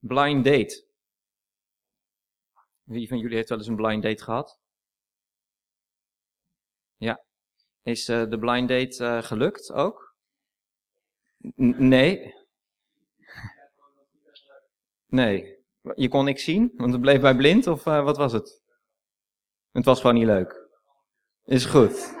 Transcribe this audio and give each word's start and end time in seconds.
Blind 0.00 0.44
date. 0.44 0.84
Wie 2.82 3.08
van 3.08 3.18
jullie 3.18 3.36
heeft 3.36 3.48
wel 3.48 3.58
eens 3.58 3.66
een 3.66 3.76
blind 3.76 4.02
date 4.02 4.22
gehad? 4.22 4.60
Ja. 6.96 7.24
Is 7.82 8.08
uh, 8.08 8.30
de 8.30 8.38
blind 8.38 8.68
date 8.68 9.04
uh, 9.04 9.22
gelukt 9.22 9.72
ook? 9.72 10.16
Nee. 11.56 12.18
Nee. 15.06 15.58
Je 15.94 16.08
kon 16.08 16.24
niks 16.24 16.44
zien, 16.44 16.72
want 16.76 16.92
het 16.92 17.00
bleef 17.00 17.20
bij 17.20 17.36
blind, 17.36 17.66
of 17.66 17.86
uh, 17.86 18.04
wat 18.04 18.16
was 18.16 18.32
het? 18.32 18.62
Het 19.72 19.84
was 19.84 20.00
gewoon 20.00 20.16
niet 20.16 20.26
leuk. 20.26 20.68
Is 21.44 21.64
goed. 21.64 22.18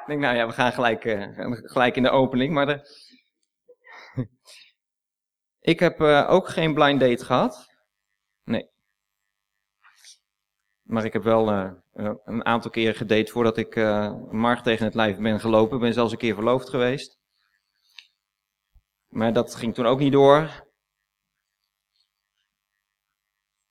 Ik 0.00 0.04
denk, 0.06 0.20
nou 0.20 0.36
ja, 0.36 0.46
we 0.46 0.52
gaan 0.52 0.72
gelijk, 0.72 1.02
gelijk 1.72 1.96
in 1.96 2.02
de 2.02 2.10
opening, 2.10 2.52
maar 2.52 2.66
de... 2.66 2.80
Ik 5.62 5.80
heb 5.80 6.00
uh, 6.00 6.30
ook 6.30 6.48
geen 6.48 6.74
blind 6.74 7.00
date 7.00 7.24
gehad. 7.24 7.68
Nee. 8.44 8.70
Maar 10.82 11.04
ik 11.04 11.12
heb 11.12 11.22
wel 11.22 11.52
uh, 11.52 11.72
een 12.24 12.44
aantal 12.44 12.70
keren 12.70 12.94
gedate 12.94 13.32
voordat 13.32 13.56
ik 13.56 13.76
uh, 13.76 14.62
tegen 14.62 14.84
het 14.84 14.94
lijf 14.94 15.18
ben 15.18 15.40
gelopen. 15.40 15.76
Ik 15.76 15.82
ben 15.82 15.92
zelfs 15.92 16.12
een 16.12 16.18
keer 16.18 16.34
verloofd 16.34 16.68
geweest. 16.68 17.20
Maar 19.08 19.32
dat 19.32 19.54
ging 19.54 19.74
toen 19.74 19.86
ook 19.86 19.98
niet 19.98 20.12
door. 20.12 20.70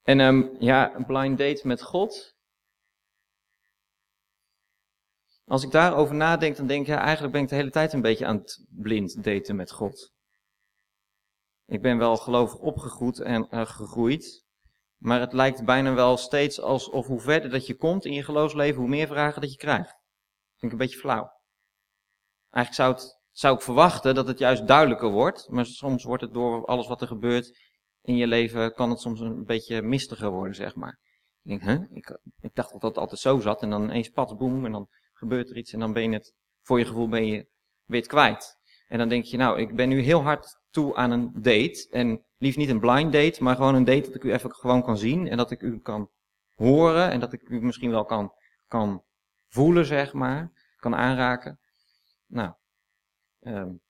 En 0.02 0.20
um, 0.20 0.55
ja, 0.59 0.95
een 0.95 1.05
blind 1.05 1.38
date 1.38 1.67
met 1.67 1.81
God. 1.81 2.36
Als 5.45 5.64
ik 5.64 5.72
daarover 5.72 6.16
nadenk, 6.16 6.55
dan 6.55 6.67
denk 6.67 6.81
ik, 6.81 6.88
ja, 6.88 7.00
eigenlijk 7.00 7.34
ben 7.34 7.42
ik 7.42 7.50
de 7.50 7.55
hele 7.55 7.72
tijd 7.72 7.94
een 7.94 8.02
beetje 8.02 8.26
aan 8.26 8.38
het 8.38 8.66
blind 8.70 9.23
daten 9.23 9.55
met 9.55 9.72
God. 9.72 10.14
Ik 11.71 11.81
ben 11.81 11.98
wel 11.98 12.17
gelovig 12.17 12.59
opgegroeid 12.59 13.20
en 13.20 13.48
uh, 13.52 13.66
gegroeid. 13.66 14.45
Maar 14.98 15.20
het 15.20 15.34
lijkt 15.34 15.66
bijna 15.66 15.94
wel 15.94 16.17
steeds 16.17 16.61
alsof 16.61 17.08
hoe 17.08 17.19
verder 17.19 17.50
dat 17.50 17.67
je 17.67 17.75
komt 17.75 18.05
in 18.05 18.13
je 18.13 18.23
geloofsleven, 18.23 18.80
hoe 18.80 18.89
meer 18.89 19.08
vragen 19.08 19.41
dat 19.41 19.52
je 19.52 19.58
krijgt. 19.58 19.95
Vind 20.58 20.72
ik 20.72 20.72
een 20.72 20.78
beetje 20.86 21.00
flauw. 21.00 21.31
Eigenlijk 22.50 23.00
zou, 23.00 23.11
zou 23.31 23.55
ik 23.55 23.61
verwachten 23.61 24.16
dat 24.16 24.28
het 24.28 24.39
juist 24.39 24.67
duidelijker 24.67 25.09
wordt. 25.09 25.50
Maar 25.50 25.66
soms 25.66 26.03
wordt 26.03 26.23
het 26.23 26.33
door 26.33 26.66
alles 26.66 26.88
wat 26.88 27.02
er 27.02 27.08
gebeurt 27.08 27.59
in 28.02 28.16
je 28.16 28.28
leven, 28.28 28.73
kan 28.73 28.89
het 28.89 29.00
soms 29.00 29.19
een 29.19 29.45
beetje 29.45 29.81
mistiger 29.81 30.30
worden, 30.30 30.56
zeg 30.56 30.75
maar. 30.75 31.00
Ik 31.44 31.50
denk, 31.50 31.61
hè? 31.61 31.95
Ik, 31.95 32.19
ik 32.39 32.56
dacht 32.56 32.72
dat 32.72 32.81
dat 32.81 32.97
altijd 32.97 33.19
zo 33.19 33.39
zat. 33.39 33.61
En 33.61 33.69
dan 33.69 33.89
eens 33.89 34.09
pats, 34.09 34.35
boem, 34.35 34.66
en 34.66 34.72
dan 34.72 34.88
gebeurt 35.13 35.50
er 35.50 35.58
iets. 35.58 35.73
En 35.73 35.80
dan 35.80 35.94
ben 35.94 36.03
je 36.03 36.13
het, 36.17 36.33
voor 36.61 36.80
je 36.80 36.85
gevoel 36.85 37.08
ben 37.09 37.25
je 37.25 37.47
weer 37.85 38.08
kwijt. 38.08 38.59
En 38.88 38.97
dan 38.97 39.09
denk 39.09 39.23
je, 39.23 39.38
nou, 39.38 39.59
ik 39.59 39.75
ben 39.75 39.89
nu 39.89 40.02
heel 40.02 40.22
hard 40.22 40.59
toe 40.72 40.95
aan 40.95 41.11
een 41.11 41.31
date. 41.33 41.88
En 41.91 42.23
liefst 42.38 42.58
niet 42.58 42.69
een 42.69 42.80
blind 42.80 43.14
date, 43.14 43.44
maar 43.44 43.55
gewoon 43.55 43.75
een 43.75 43.83
date 43.83 44.02
dat 44.02 44.16
ik 44.16 44.23
u 44.23 44.33
even 44.33 44.52
gewoon 44.52 44.83
kan 44.83 44.97
zien. 44.97 45.28
En 45.28 45.38
dat 45.38 45.52
ik 45.52 45.61
u 45.61 45.80
kan 45.80 46.09
horen. 46.55 47.09
En 47.09 47.19
dat 47.19 47.33
ik 47.33 47.50
u 47.50 47.61
misschien 47.61 47.91
wel 47.91 48.05
kan, 48.05 48.33
kan 48.67 49.03
voelen, 49.47 49.86
zeg 49.86 50.13
maar. 50.13 50.52
Kan 50.78 50.95
aanraken. 50.95 51.59
Nou, 52.25 52.53
um, 53.41 53.81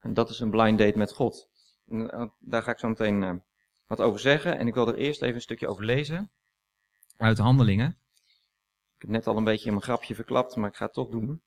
en 0.00 0.14
dat 0.14 0.30
is 0.30 0.40
een 0.40 0.50
blind 0.50 0.78
date 0.78 0.98
met 0.98 1.12
God. 1.12 1.48
En, 1.88 2.00
uh, 2.00 2.26
daar 2.38 2.62
ga 2.62 2.70
ik 2.70 2.78
zo 2.78 2.88
meteen 2.88 3.22
uh, 3.22 3.34
wat 3.86 4.00
over 4.00 4.20
zeggen. 4.20 4.58
En 4.58 4.66
ik 4.66 4.74
wil 4.74 4.88
er 4.88 4.96
eerst 4.96 5.22
even 5.22 5.34
een 5.34 5.40
stukje 5.40 5.68
over 5.68 5.84
lezen. 5.84 6.30
Uit 7.16 7.38
Handelingen. 7.38 7.98
Ik 8.94 9.02
heb 9.02 9.10
net 9.10 9.26
al 9.26 9.36
een 9.36 9.44
beetje 9.44 9.66
in 9.66 9.72
mijn 9.72 9.84
grapje 9.84 10.14
verklapt, 10.14 10.56
maar 10.56 10.68
ik 10.68 10.76
ga 10.76 10.84
het 10.84 10.94
toch 10.94 11.08
doen. 11.10 11.42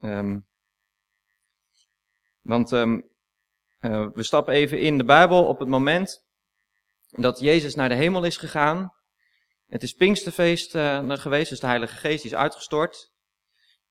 Um, 0.00 0.46
want 2.42 2.72
um, 2.72 3.08
uh, 3.80 4.06
we 4.14 4.22
stappen 4.22 4.54
even 4.54 4.80
in 4.80 4.98
de 4.98 5.04
Bijbel 5.04 5.44
op 5.44 5.58
het 5.58 5.68
moment 5.68 6.24
dat 7.08 7.40
Jezus 7.40 7.74
naar 7.74 7.88
de 7.88 7.94
hemel 7.94 8.24
is 8.24 8.36
gegaan. 8.36 8.92
Het 9.66 9.82
is 9.82 9.92
Pinksterfeest 9.92 10.74
uh, 10.74 11.10
geweest, 11.10 11.50
dus 11.50 11.60
de 11.60 11.66
Heilige 11.66 11.96
Geest 11.96 12.24
is 12.24 12.34
uitgestort. 12.34 13.10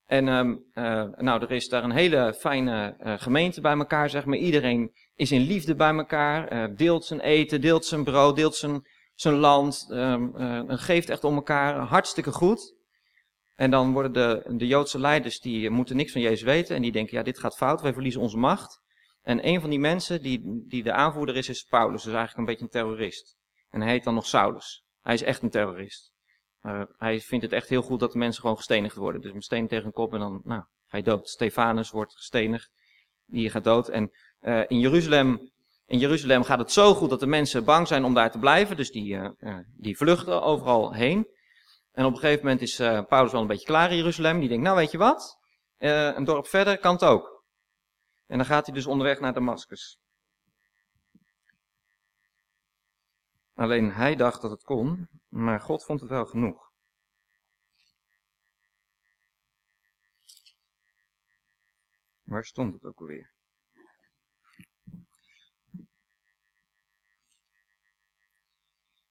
En 0.06 0.28
um, 0.28 0.66
uh, 0.74 1.04
nou, 1.16 1.42
er 1.42 1.52
is 1.52 1.68
daar 1.68 1.84
een 1.84 1.92
hele 1.92 2.34
fijne 2.34 2.96
gemeente 3.20 3.62
bij 3.62 3.78
elkaar, 3.78 4.10
zeg 4.10 4.26
maar. 4.26 4.38
Iedereen 4.38 4.92
is 5.16 5.32
in 5.32 5.42
liefde 5.42 5.76
bij 5.76 5.94
elkaar, 5.94 6.76
deelt 6.76 7.06
zijn 7.06 7.20
eten, 7.20 7.62
deelt 7.62 7.86
zijn 7.86 8.04
brood, 8.04 8.36
deelt 8.36 8.56
zijn, 8.56 8.88
zijn 9.16 9.36
land, 9.36 9.88
um, 9.92 10.34
geeft 10.68 11.10
echt 11.10 11.24
om 11.24 11.36
elkaar, 11.36 11.76
hartstikke 11.76 12.32
goed. 12.32 12.76
En 13.62 13.72
dan 13.72 13.94
worden 13.94 14.14
de, 14.14 14.56
de 14.58 14.68
Joodse 14.68 15.00
leiders, 15.00 15.40
die 15.40 15.70
moeten 15.70 15.96
niks 15.96 16.12
van 16.12 16.22
Jezus 16.22 16.42
weten. 16.42 16.76
En 16.76 16.82
die 16.82 16.92
denken, 16.92 17.18
ja, 17.18 17.24
dit 17.24 17.40
gaat 17.40 17.58
fout, 17.58 17.82
wij 17.82 17.94
verliezen 17.94 18.22
onze 18.22 18.38
macht. 18.38 18.82
En 19.22 19.48
een 19.48 19.62
van 19.62 19.70
die 19.70 19.80
mensen, 19.80 20.22
die, 20.22 20.42
die 20.68 20.84
de 20.84 20.92
aanvoerder 20.92 21.36
is, 21.36 21.50
is 21.50 21.64
Paulus. 21.64 22.04
Dus 22.04 22.14
eigenlijk 22.14 22.38
een 22.38 22.46
beetje 22.46 22.64
een 22.64 22.70
terrorist. 22.70 23.38
En 23.70 23.82
hij 23.82 23.92
heet 23.92 24.04
dan 24.04 24.14
nog 24.14 24.26
Saulus. 24.26 24.84
Hij 25.02 25.14
is 25.14 25.22
echt 25.22 25.42
een 25.42 25.50
terrorist. 25.50 26.12
Uh, 26.64 26.82
hij 26.98 27.20
vindt 27.20 27.44
het 27.44 27.54
echt 27.54 27.70
heel 27.70 27.82
goed 27.82 28.00
dat 28.00 28.12
de 28.12 28.18
mensen 28.18 28.42
gewoon 28.42 28.58
gestenigd 28.58 28.96
worden. 28.96 29.22
Dus 29.22 29.34
een 29.34 29.42
steen 29.42 29.68
tegen 29.68 29.86
een 29.86 29.92
kop 29.92 30.14
en 30.14 30.20
dan, 30.20 30.42
nou, 30.44 30.64
je 30.88 31.04
dood. 31.04 31.30
Stefanus 31.30 31.92
wordt 31.92 32.14
gestenigd. 32.14 32.72
Die 33.26 33.50
gaat 33.50 33.64
dood. 33.64 33.90
En 33.90 34.12
uh, 34.42 34.62
in 34.68 34.80
Jeruzalem 34.80 35.52
in 35.86 36.00
Jeruzalem 36.00 36.44
gaat 36.44 36.60
het 36.60 36.72
zo 36.72 36.94
goed 36.94 37.10
dat 37.10 37.20
de 37.20 37.28
mensen 37.28 37.66
bang 37.66 37.88
zijn 37.88 38.04
om 38.04 38.14
daar 38.14 38.32
te 38.32 38.40
blijven. 38.40 38.78
Dus 38.78 38.92
die, 38.92 39.14
uh, 39.14 39.58
die 39.78 39.98
vluchten 39.98 40.42
overal 40.42 40.94
heen. 40.94 41.28
En 41.92 42.06
op 42.06 42.14
een 42.14 42.20
gegeven 42.20 42.44
moment 42.44 42.62
is 42.62 42.80
uh, 42.80 43.06
Paulus 43.06 43.32
wel 43.32 43.42
een 43.42 43.48
beetje 43.48 43.66
klaar 43.66 43.90
in 43.90 43.98
Jeruzalem. 43.98 44.40
Die 44.40 44.50
denkt, 44.50 44.64
nou 44.64 44.76
weet 44.76 44.92
je 44.92 44.98
wat, 44.98 45.40
uh, 45.78 46.16
een 46.16 46.24
dorp 46.24 46.48
verder 46.48 46.80
kan 46.80 46.94
het 46.94 47.04
ook. 47.04 47.46
En 48.28 48.38
dan 48.38 48.46
gaat 48.46 48.66
hij 48.66 48.76
dus 48.76 48.86
onderweg 48.86 49.20
naar 49.20 49.34
Damascus. 49.34 50.00
Alleen 53.54 53.92
hij 53.92 54.16
dacht 54.16 54.42
dat 54.42 54.52
het 54.52 54.64
kon, 54.64 55.10
maar 55.28 55.60
God 55.60 55.86
vond 55.86 56.00
het 56.00 56.10
wel 56.10 56.26
genoeg. 56.26 56.72
Waar 62.24 62.46
stond 62.46 62.74
het 62.74 62.84
ook 62.84 63.00
alweer? 63.00 63.34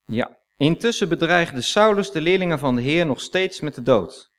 Ja, 0.05 0.40
Intussen 0.61 1.09
bedreigde 1.09 1.61
Saulus 1.61 2.11
de 2.11 2.21
leerlingen 2.21 2.59
van 2.59 2.75
de 2.75 2.83
Heer 2.83 3.07
nog 3.07 3.21
steeds 3.21 3.61
met 3.61 3.75
de 3.75 3.83
dood. 3.83 4.31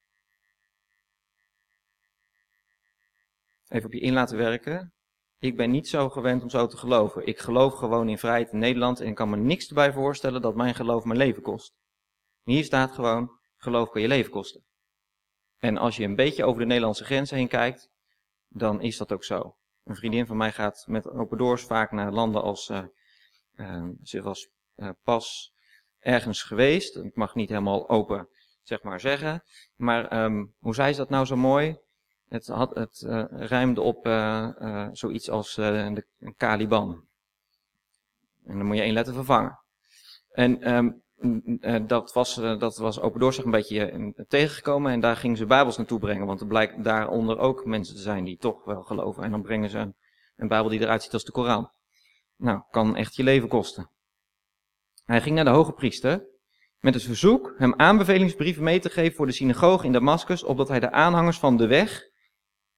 Even 3.68 3.86
op 3.86 3.94
je 3.94 4.00
in 4.00 4.14
laten 4.14 4.38
werken. 4.38 4.94
Ik 5.40 5.56
ben 5.58 5.72
niet 5.72 5.88
zo 5.88 6.10
gewend 6.10 6.42
om 6.42 6.50
zo 6.50 6.68
te 6.68 6.78
geloven. 6.78 7.26
Ik 7.26 7.40
geloof 7.40 7.74
gewoon 7.74 8.10
in 8.10 8.18
vrijheid 8.18 8.52
in 8.52 8.60
Nederland 8.60 9.00
en 9.00 9.14
kan 9.14 9.30
me 9.30 9.38
niks 9.38 9.68
erbij 9.68 9.94
voorstellen 9.94 10.42
dat 10.42 10.56
mijn 10.56 10.76
geloof 10.76 11.04
mijn 11.04 11.18
leven 11.18 11.42
kost. 11.42 11.74
Hier 12.44 12.64
staat 12.64 12.92
gewoon, 12.92 13.40
geloof 13.58 13.90
kan 13.90 14.02
je 14.02 14.08
leven 14.08 14.32
kosten. 14.32 14.66
En 15.58 15.78
als 15.78 15.98
je 15.98 16.04
een 16.04 16.16
beetje 16.16 16.44
over 16.46 16.60
de 16.60 16.68
Nederlandse 16.68 17.06
grens 17.06 17.30
heen 17.30 17.48
kijkt, 17.48 17.90
dan 18.48 18.82
is 18.82 18.98
dat 18.98 19.12
ook 19.12 19.24
zo. 19.24 19.56
Een 19.84 19.96
vriendin 19.96 20.26
van 20.26 20.38
mij 20.38 20.52
gaat 20.52 20.84
met 20.88 21.10
open 21.10 21.38
doors 21.38 21.64
vaak 21.64 21.92
naar 21.92 22.12
landen 22.12 22.42
als, 22.42 22.70
uh, 22.70 22.84
uh, 23.56 24.90
Pas, 25.04 25.54
ergens 26.02 26.44
geweest. 26.44 26.98
Ik 26.98 27.16
mag 27.16 27.36
niet 27.36 27.50
helemaal 27.50 27.90
open, 27.90 28.28
zeg 28.64 28.84
maar, 28.84 29.00
zeggen. 29.00 29.44
Maar 29.76 30.24
um, 30.24 30.56
hoe 30.60 30.76
zei 30.76 30.92
ze 30.92 31.00
dat 31.00 31.10
nou 31.10 31.26
zo 31.26 31.36
mooi? 31.36 31.78
Het, 32.28 32.48
had, 32.48 32.76
het 32.76 33.04
uh, 33.08 33.24
rijmde 33.30 33.82
op 33.82 34.08
uh, 34.08 34.50
uh, 34.60 34.88
zoiets 34.92 35.30
als 35.30 35.56
de 35.56 36.06
Caliban. 36.38 37.08
En 38.46 38.58
dan 38.58 38.66
moet 38.66 38.76
je 38.76 38.82
één 38.82 38.94
letter 38.94 39.14
vervangen. 39.14 39.60
En 40.32 40.74
um, 40.74 41.02
dat, 41.88 42.14
was, 42.14 42.36
dat 42.36 42.78
was 42.78 43.00
Open 43.00 43.20
Doorzicht 43.20 43.46
een 43.46 43.52
beetje 43.52 44.14
tegengekomen. 44.28 44.92
En 44.92 45.00
daar 45.00 45.16
gingen 45.16 45.38
ze 45.38 45.46
Bijbels 45.46 45.78
naartoe 45.78 46.00
brengen. 46.00 46.26
Want 46.26 46.42
er 46.42 46.48
blijkt 46.48 46.84
daaronder 46.84 47.38
ook 47.38 47.66
mensen 47.66 47.96
te 47.96 48.02
zijn 48.02 48.24
die 48.24 48.38
toch 48.38 48.64
wel 48.64 48.82
geloven. 48.82 49.24
En 49.24 49.32
dan 49.32 49.42
brengen 49.42 49.70
ze 49.70 49.78
een, 49.78 49.96
een 50.36 50.48
Bijbel 50.48 50.70
die 50.70 50.80
eruit 50.80 51.04
ziet 51.04 51.14
als 51.14 51.24
de 51.24 51.32
Koran. 51.32 51.72
Nou, 52.36 52.62
kan 52.72 52.96
echt 52.96 53.16
je 53.16 53.24
leven 53.24 53.50
kosten. 53.50 53.90
Hij 55.12 55.22
ging 55.22 55.36
naar 55.36 55.46
de 55.46 55.52
hoge 55.52 55.74
priester 55.74 56.28
met 56.80 56.94
het 56.94 57.04
verzoek 57.04 57.54
hem 57.58 57.74
aanbevelingsbrieven 57.74 58.64
mee 58.64 58.80
te 58.80 58.90
geven 58.90 59.16
voor 59.16 59.26
de 59.26 59.32
synagoge 59.32 59.86
in 59.86 59.92
Damascus, 59.92 60.44
opdat 60.44 60.68
hij 60.68 60.80
de 60.80 60.92
aanhangers 60.92 61.40
van 61.40 61.58
de 61.58 61.68
weg, 61.68 62.10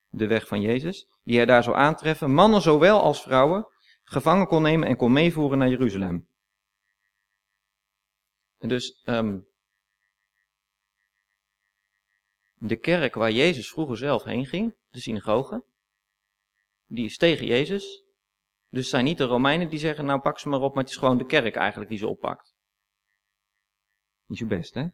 de 0.09 0.27
weg 0.27 0.47
van 0.47 0.62
Jezus, 0.62 1.07
die 1.24 1.35
hij 1.35 1.45
daar 1.45 1.63
zou 1.63 1.75
aantreffen, 1.75 2.33
mannen 2.33 2.62
zowel 2.62 3.01
als 3.01 3.21
vrouwen, 3.21 3.68
gevangen 4.03 4.47
kon 4.47 4.62
nemen 4.62 4.88
en 4.88 4.95
kon 4.95 5.12
meevoeren 5.12 5.57
naar 5.57 5.69
Jeruzalem. 5.69 6.27
Dus 8.57 9.01
um, 9.06 9.47
de 12.53 12.75
kerk 12.75 13.13
waar 13.13 13.31
Jezus 13.31 13.69
vroeger 13.69 13.97
zelf 13.97 14.24
heen 14.24 14.45
ging, 14.45 14.75
de 14.89 15.00
synagoge, 15.00 15.63
die 16.86 17.06
is 17.06 17.18
tegen 17.18 17.45
Jezus, 17.45 18.02
dus 18.74 18.81
het 18.81 18.92
zijn 18.92 19.04
niet 19.04 19.18
de 19.18 19.24
Romeinen 19.24 19.70
die 19.70 19.80
zeggen, 19.80 20.06
nou 20.06 20.20
pak 20.20 20.40
ze 20.40 20.50
maar 20.50 20.60
op, 20.60 20.74
maar 20.74 20.84
het 20.84 20.92
is 20.92 20.98
gewoon 20.98 21.18
de 21.18 21.25
kerk 21.25 21.56
eigenlijk 21.56 21.90
die 21.90 22.00
ze 22.00 22.08
oppakt. 22.08 22.54
Niet 24.25 24.38
zo 24.38 24.46
best, 24.46 24.74
hè? 24.74 24.86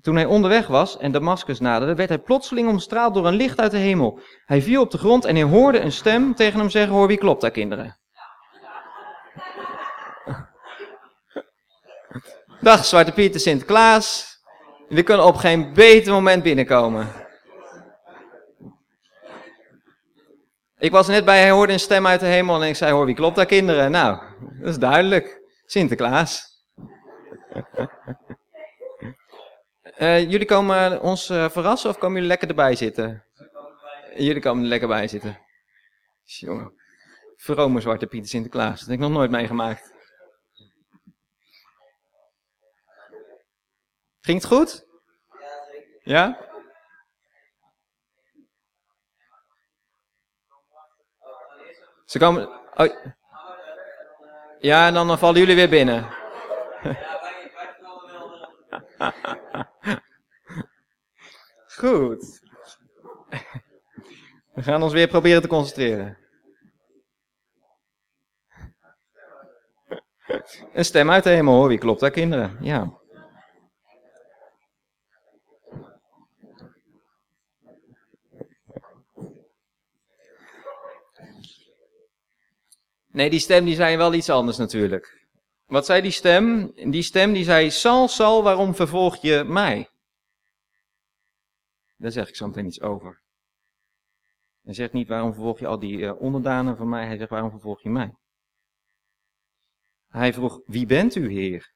Toen 0.00 0.14
hij 0.14 0.24
onderweg 0.24 0.66
was 0.66 0.98
en 0.98 1.12
Damascus 1.12 1.60
naderde, 1.60 1.94
werd 1.94 2.08
hij 2.08 2.18
plotseling 2.18 2.68
omstraald 2.68 3.14
door 3.14 3.26
een 3.26 3.34
licht 3.34 3.60
uit 3.60 3.70
de 3.70 3.76
hemel. 3.76 4.20
Hij 4.44 4.62
viel 4.62 4.82
op 4.82 4.90
de 4.90 4.98
grond 4.98 5.24
en 5.24 5.34
hij 5.34 5.44
hoorde 5.44 5.80
een 5.80 5.92
stem 5.92 6.34
tegen 6.34 6.58
hem 6.58 6.70
zeggen, 6.70 6.94
hoor 6.94 7.06
wie 7.06 7.18
klopt 7.18 7.40
daar 7.40 7.50
kinderen? 7.50 7.98
Dag 12.60 12.84
Zwarte 12.84 13.12
Piet 13.12 13.32
de 13.32 13.38
Sinterklaas, 13.38 14.38
we 14.88 15.02
kunnen 15.02 15.26
op 15.26 15.36
geen 15.36 15.72
beter 15.74 16.12
moment 16.12 16.42
binnenkomen. 16.42 17.25
Ik 20.78 20.90
was 20.90 21.06
net 21.06 21.24
bij, 21.24 21.40
hij 21.40 21.50
hoorde 21.50 21.72
een 21.72 21.80
stem 21.80 22.06
uit 22.06 22.20
de 22.20 22.26
hemel 22.26 22.62
en 22.62 22.68
ik 22.68 22.76
zei, 22.76 22.92
hoor, 22.92 23.06
wie 23.06 23.14
klopt 23.14 23.36
daar 23.36 23.46
kinderen? 23.46 23.90
Nou, 23.90 24.22
dat 24.60 24.68
is 24.68 24.78
duidelijk. 24.78 25.42
Sinterklaas. 25.66 26.44
Uh, 29.98 30.20
jullie 30.30 30.46
komen 30.46 31.00
ons 31.00 31.30
uh, 31.30 31.48
verrassen 31.48 31.90
of 31.90 31.98
komen 31.98 32.14
jullie 32.14 32.28
lekker 32.28 32.48
erbij 32.48 32.74
zitten? 32.74 33.24
Jullie 34.16 34.42
komen 34.42 34.62
er 34.62 34.68
lekker 34.68 34.88
bij 34.88 35.08
zitten. 35.08 35.38
Jongen. 36.22 36.72
Vrome 37.36 37.80
Zwarte 37.80 38.06
Piet 38.06 38.28
Sinterklaas. 38.28 38.78
Dat 38.78 38.88
heb 38.88 38.96
ik 38.96 38.98
nog 38.98 39.10
nooit 39.10 39.30
meegemaakt. 39.30 39.94
Ging 44.20 44.42
het 44.42 44.46
goed? 44.46 44.86
Ja? 46.02 46.46
Ze 52.06 52.18
komen. 52.18 52.48
Oh. 52.74 52.94
Ja, 54.58 54.86
en 54.86 54.94
dan 54.94 55.18
vallen 55.18 55.40
jullie 55.40 55.54
weer 55.54 55.68
binnen. 55.68 56.06
Goed. 61.78 62.40
We 64.54 64.62
gaan 64.62 64.82
ons 64.82 64.92
weer 64.92 65.08
proberen 65.08 65.42
te 65.42 65.48
concentreren. 65.48 66.18
Een 70.72 70.84
stem 70.84 71.10
uit 71.10 71.24
de 71.24 71.30
hemel 71.30 71.54
hoor, 71.54 71.68
wie 71.68 71.78
klopt 71.78 72.00
daar 72.00 72.10
kinderen? 72.10 72.56
Ja. 72.60 72.95
Nee, 83.16 83.30
die 83.30 83.40
stem 83.40 83.64
die 83.64 83.74
zei 83.74 83.96
wel 83.96 84.14
iets 84.14 84.30
anders 84.30 84.56
natuurlijk. 84.56 85.26
Wat 85.66 85.86
zei 85.86 86.02
die 86.02 86.10
stem? 86.10 86.72
Die 86.90 87.02
stem 87.02 87.32
die 87.32 87.44
zei, 87.44 87.70
Sal, 87.70 88.08
Sal, 88.08 88.42
waarom 88.42 88.74
vervolg 88.74 89.16
je 89.16 89.44
mij? 89.44 89.90
Daar 91.96 92.10
zeg 92.10 92.28
ik 92.28 92.36
zo 92.36 92.46
meteen 92.46 92.66
iets 92.66 92.80
over. 92.80 93.22
Hij 94.62 94.74
zegt 94.74 94.92
niet, 94.92 95.08
waarom 95.08 95.32
vervolg 95.32 95.58
je 95.58 95.66
al 95.66 95.78
die 95.78 95.98
uh, 95.98 96.20
onderdanen 96.20 96.76
van 96.76 96.88
mij? 96.88 97.06
Hij 97.06 97.16
zegt, 97.16 97.30
waarom 97.30 97.50
vervolg 97.50 97.82
je 97.82 97.90
mij? 97.90 98.14
Hij 100.08 100.32
vroeg, 100.32 100.60
wie 100.66 100.86
bent 100.86 101.14
u, 101.14 101.32
Heer? 101.32 101.72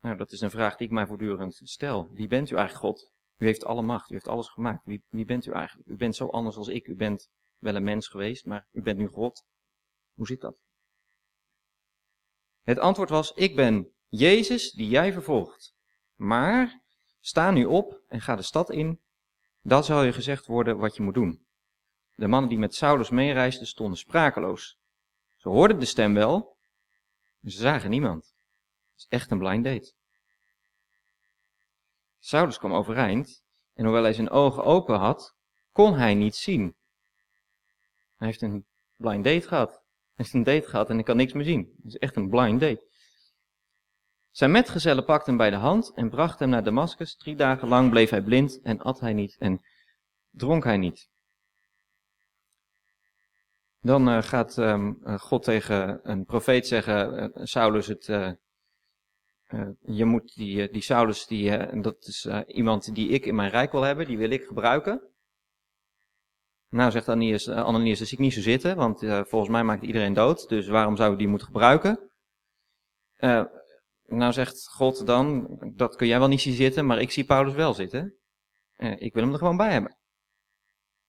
Nou, 0.00 0.16
dat 0.16 0.32
is 0.32 0.40
een 0.40 0.50
vraag 0.50 0.76
die 0.76 0.86
ik 0.86 0.92
mij 0.92 1.06
voortdurend 1.06 1.60
stel. 1.64 2.08
Wie 2.12 2.28
bent 2.28 2.50
u 2.50 2.56
eigenlijk, 2.56 2.86
God? 2.86 3.12
U 3.36 3.44
heeft 3.46 3.64
alle 3.64 3.82
macht, 3.82 4.10
u 4.10 4.14
heeft 4.14 4.28
alles 4.28 4.48
gemaakt. 4.48 4.84
Wie, 4.84 5.02
wie 5.08 5.24
bent 5.24 5.46
u 5.46 5.52
eigenlijk? 5.52 5.88
U 5.88 5.96
bent 5.96 6.16
zo 6.16 6.26
anders 6.26 6.56
als 6.56 6.68
ik. 6.68 6.86
U 6.86 6.94
bent 6.94 7.28
wel 7.60 7.74
een 7.74 7.84
mens 7.84 8.08
geweest, 8.08 8.46
maar 8.46 8.66
u 8.72 8.82
bent 8.82 8.98
nu 8.98 9.06
God. 9.06 9.44
Hoe 10.14 10.26
zit 10.26 10.40
dat? 10.40 10.56
Het 12.62 12.78
antwoord 12.78 13.08
was, 13.08 13.32
ik 13.32 13.56
ben 13.56 13.92
Jezus 14.08 14.72
die 14.72 14.88
jij 14.88 15.12
vervolgt. 15.12 15.74
Maar 16.14 16.82
sta 17.20 17.50
nu 17.50 17.64
op 17.64 18.00
en 18.06 18.20
ga 18.20 18.36
de 18.36 18.42
stad 18.42 18.70
in. 18.70 19.00
Dat 19.62 19.84
zal 19.84 20.02
je 20.02 20.12
gezegd 20.12 20.46
worden 20.46 20.78
wat 20.78 20.96
je 20.96 21.02
moet 21.02 21.14
doen. 21.14 21.46
De 22.14 22.26
mannen 22.26 22.50
die 22.50 22.58
met 22.58 22.74
Saulus 22.74 23.10
meereisden 23.10 23.66
stonden 23.66 23.98
sprakeloos. 23.98 24.78
Ze 25.36 25.48
hoorden 25.48 25.78
de 25.78 25.84
stem 25.84 26.14
wel, 26.14 26.56
maar 27.38 27.50
ze 27.50 27.58
zagen 27.58 27.90
niemand. 27.90 28.24
Het 28.24 29.00
is 29.00 29.06
echt 29.08 29.30
een 29.30 29.38
blind 29.38 29.64
date. 29.64 29.92
Saulus 32.18 32.58
kwam 32.58 32.72
overeind 32.72 33.42
en 33.72 33.84
hoewel 33.84 34.02
hij 34.02 34.12
zijn 34.12 34.30
ogen 34.30 34.64
open 34.64 34.98
had, 34.98 35.36
kon 35.72 35.94
hij 35.94 36.14
niet 36.14 36.36
zien. 36.36 36.76
Hij 38.20 38.28
heeft 38.28 38.42
een 38.42 38.66
blind 38.96 39.24
date 39.24 39.48
gehad. 39.48 39.70
Hij 39.70 39.80
heeft 40.14 40.34
een 40.34 40.42
date 40.42 40.68
gehad 40.68 40.90
en 40.90 40.98
ik 40.98 41.04
kan 41.04 41.16
niks 41.16 41.32
meer 41.32 41.44
zien. 41.44 41.72
Het 41.76 41.86
is 41.86 41.96
echt 41.96 42.16
een 42.16 42.28
blind 42.28 42.60
date. 42.60 42.88
Zijn 44.30 44.50
metgezellen 44.50 45.04
pakten 45.04 45.26
hem 45.26 45.36
bij 45.36 45.50
de 45.50 45.56
hand 45.56 45.92
en 45.94 46.10
brachten 46.10 46.38
hem 46.38 46.48
naar 46.48 46.64
Damascus. 46.64 47.16
Drie 47.16 47.36
dagen 47.36 47.68
lang 47.68 47.90
bleef 47.90 48.10
hij 48.10 48.22
blind 48.22 48.60
en 48.62 48.80
at 48.80 49.00
hij 49.00 49.12
niet 49.12 49.36
en 49.38 49.60
dronk 50.30 50.64
hij 50.64 50.76
niet. 50.76 51.08
Dan 53.80 54.08
uh, 54.08 54.22
gaat 54.22 54.56
um, 54.56 55.18
God 55.18 55.42
tegen 55.42 56.00
een 56.10 56.24
profeet 56.24 56.66
zeggen, 56.66 57.32
uh, 57.36 57.44
Saulus, 57.44 57.86
het, 57.86 58.04
je 59.80 60.04
moet 60.04 60.34
die, 60.34 60.70
die 60.70 60.82
Saulus, 60.82 61.26
die, 61.26 61.80
dat 61.80 62.06
is 62.06 62.26
iemand 62.46 62.94
die 62.94 63.08
ik 63.08 63.26
in 63.26 63.34
mijn 63.34 63.50
rijk 63.50 63.72
wil 63.72 63.82
hebben, 63.82 64.06
die 64.06 64.18
wil 64.18 64.30
ik 64.30 64.44
gebruiken. 64.44 65.09
Nou, 66.70 66.90
zegt 66.90 67.08
Ananias, 67.08 67.48
Ananias, 67.48 67.98
dat 67.98 68.08
zie 68.08 68.18
ik 68.18 68.24
niet 68.24 68.32
zo 68.32 68.40
zitten, 68.40 68.76
want 68.76 68.98
volgens 69.28 69.50
mij 69.50 69.64
maakt 69.64 69.82
iedereen 69.82 70.14
dood, 70.14 70.48
dus 70.48 70.66
waarom 70.66 70.96
zou 70.96 71.12
ik 71.12 71.18
die 71.18 71.28
moeten 71.28 71.46
gebruiken? 71.46 72.10
nou 74.06 74.32
zegt 74.32 74.68
God 74.68 75.06
dan, 75.06 75.56
dat 75.74 75.96
kun 75.96 76.06
jij 76.06 76.18
wel 76.18 76.28
niet 76.28 76.40
zien 76.40 76.54
zitten, 76.54 76.86
maar 76.86 77.00
ik 77.00 77.10
zie 77.10 77.24
Paulus 77.24 77.54
wel 77.54 77.74
zitten. 77.74 78.18
ik 78.76 79.14
wil 79.14 79.22
hem 79.22 79.32
er 79.32 79.38
gewoon 79.38 79.56
bij 79.56 79.72
hebben. 79.72 79.98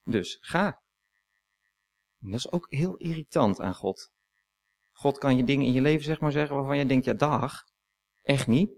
Dus 0.04 0.38
ga. 0.42 0.81
Dat 2.18 2.34
is 2.34 2.52
ook 2.52 2.66
heel 2.69 2.96
irritant 2.96 3.60
aan 3.60 3.75
God. 3.75 4.12
God 4.92 5.18
kan 5.18 5.38
je 5.38 5.44
dingen 5.44 5.66
in 5.66 5.74
je 5.74 5.81
leven 5.81 6.04
zeg 6.04 6.19
maar 6.19 6.31
zeggen 6.31 6.56
waarvan 6.56 6.78
je 6.78 6.86
denkt, 6.86 7.06
ja 7.06 7.14
dag, 7.14 7.64
echt 8.22 8.48
niet. 8.48 8.72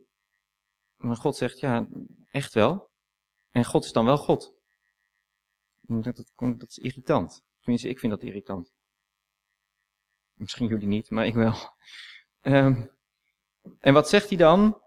Maar 0.96 1.16
God 1.16 1.36
zegt, 1.36 1.60
ja, 1.60 1.88
echt 2.32 2.54
wel. 2.54 2.92
En 3.50 3.66
God 3.66 3.86
is 3.86 3.92
dan 3.92 4.06
wel 4.06 4.18
God. 4.18 4.54
Dat, 5.88 6.26
is 6.68 6.78
irritant. 6.78 7.44
Tenminste, 7.60 7.90
ik 7.90 8.00
vind 8.00 8.12
dat 8.12 8.24
irritant. 8.24 8.74
Misschien 10.34 10.68
jullie 10.68 10.88
niet, 10.88 11.10
maar 11.10 11.26
ik 11.26 11.34
wel. 11.34 11.56
Um, 12.42 12.92
en 13.80 13.94
wat 13.94 14.10
zegt 14.10 14.30
hij 14.30 14.38
dan? 14.38 14.82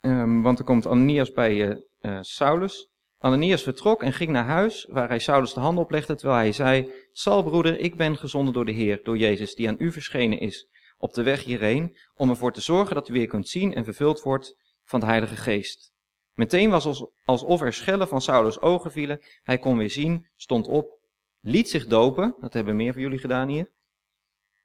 Um, 0.00 0.42
want 0.42 0.58
er 0.58 0.64
komt 0.64 0.86
Ananias 0.86 1.32
bij 1.32 1.68
uh, 1.68 1.76
uh, 2.00 2.18
Saulus. 2.22 2.90
Ananias 3.18 3.62
vertrok 3.62 4.02
en 4.02 4.12
ging 4.12 4.30
naar 4.30 4.44
huis, 4.44 4.86
waar 4.90 5.08
hij 5.08 5.18
Saulus 5.18 5.54
de 5.54 5.60
hand 5.60 5.78
oplegde, 5.78 6.14
terwijl 6.14 6.38
hij 6.38 6.52
zei, 6.52 6.92
Sal 7.12 7.42
broeder, 7.42 7.78
ik 7.78 7.96
ben 7.96 8.16
gezonden 8.16 8.54
door 8.54 8.64
de 8.64 8.72
Heer, 8.72 9.00
door 9.02 9.16
Jezus, 9.16 9.54
die 9.54 9.68
aan 9.68 9.76
u 9.78 9.92
verschenen 9.92 10.40
is, 10.40 10.68
op 10.98 11.14
de 11.14 11.22
weg 11.22 11.44
hierheen, 11.44 11.96
om 12.14 12.30
ervoor 12.30 12.52
te 12.52 12.60
zorgen 12.60 12.94
dat 12.94 13.08
u 13.08 13.12
weer 13.12 13.26
kunt 13.26 13.48
zien 13.48 13.74
en 13.74 13.84
vervuld 13.84 14.22
wordt 14.22 14.56
van 14.84 15.00
de 15.00 15.06
Heilige 15.06 15.36
Geest. 15.36 15.91
Meteen 16.34 16.70
was 16.70 17.06
alsof 17.24 17.60
er 17.60 17.72
schellen 17.72 18.08
van 18.08 18.20
Saulus 18.20 18.60
ogen 18.60 18.92
vielen, 18.92 19.20
hij 19.42 19.58
kon 19.58 19.76
weer 19.76 19.90
zien, 19.90 20.26
stond 20.36 20.66
op, 20.66 20.98
liet 21.40 21.68
zich 21.68 21.86
dopen, 21.86 22.36
dat 22.40 22.52
hebben 22.52 22.76
meer 22.76 22.92
van 22.92 23.02
jullie 23.02 23.18
gedaan 23.18 23.48
hier, 23.48 23.70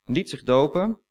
liet 0.06 0.30
zich 0.30 0.44
dopen, 0.44 1.02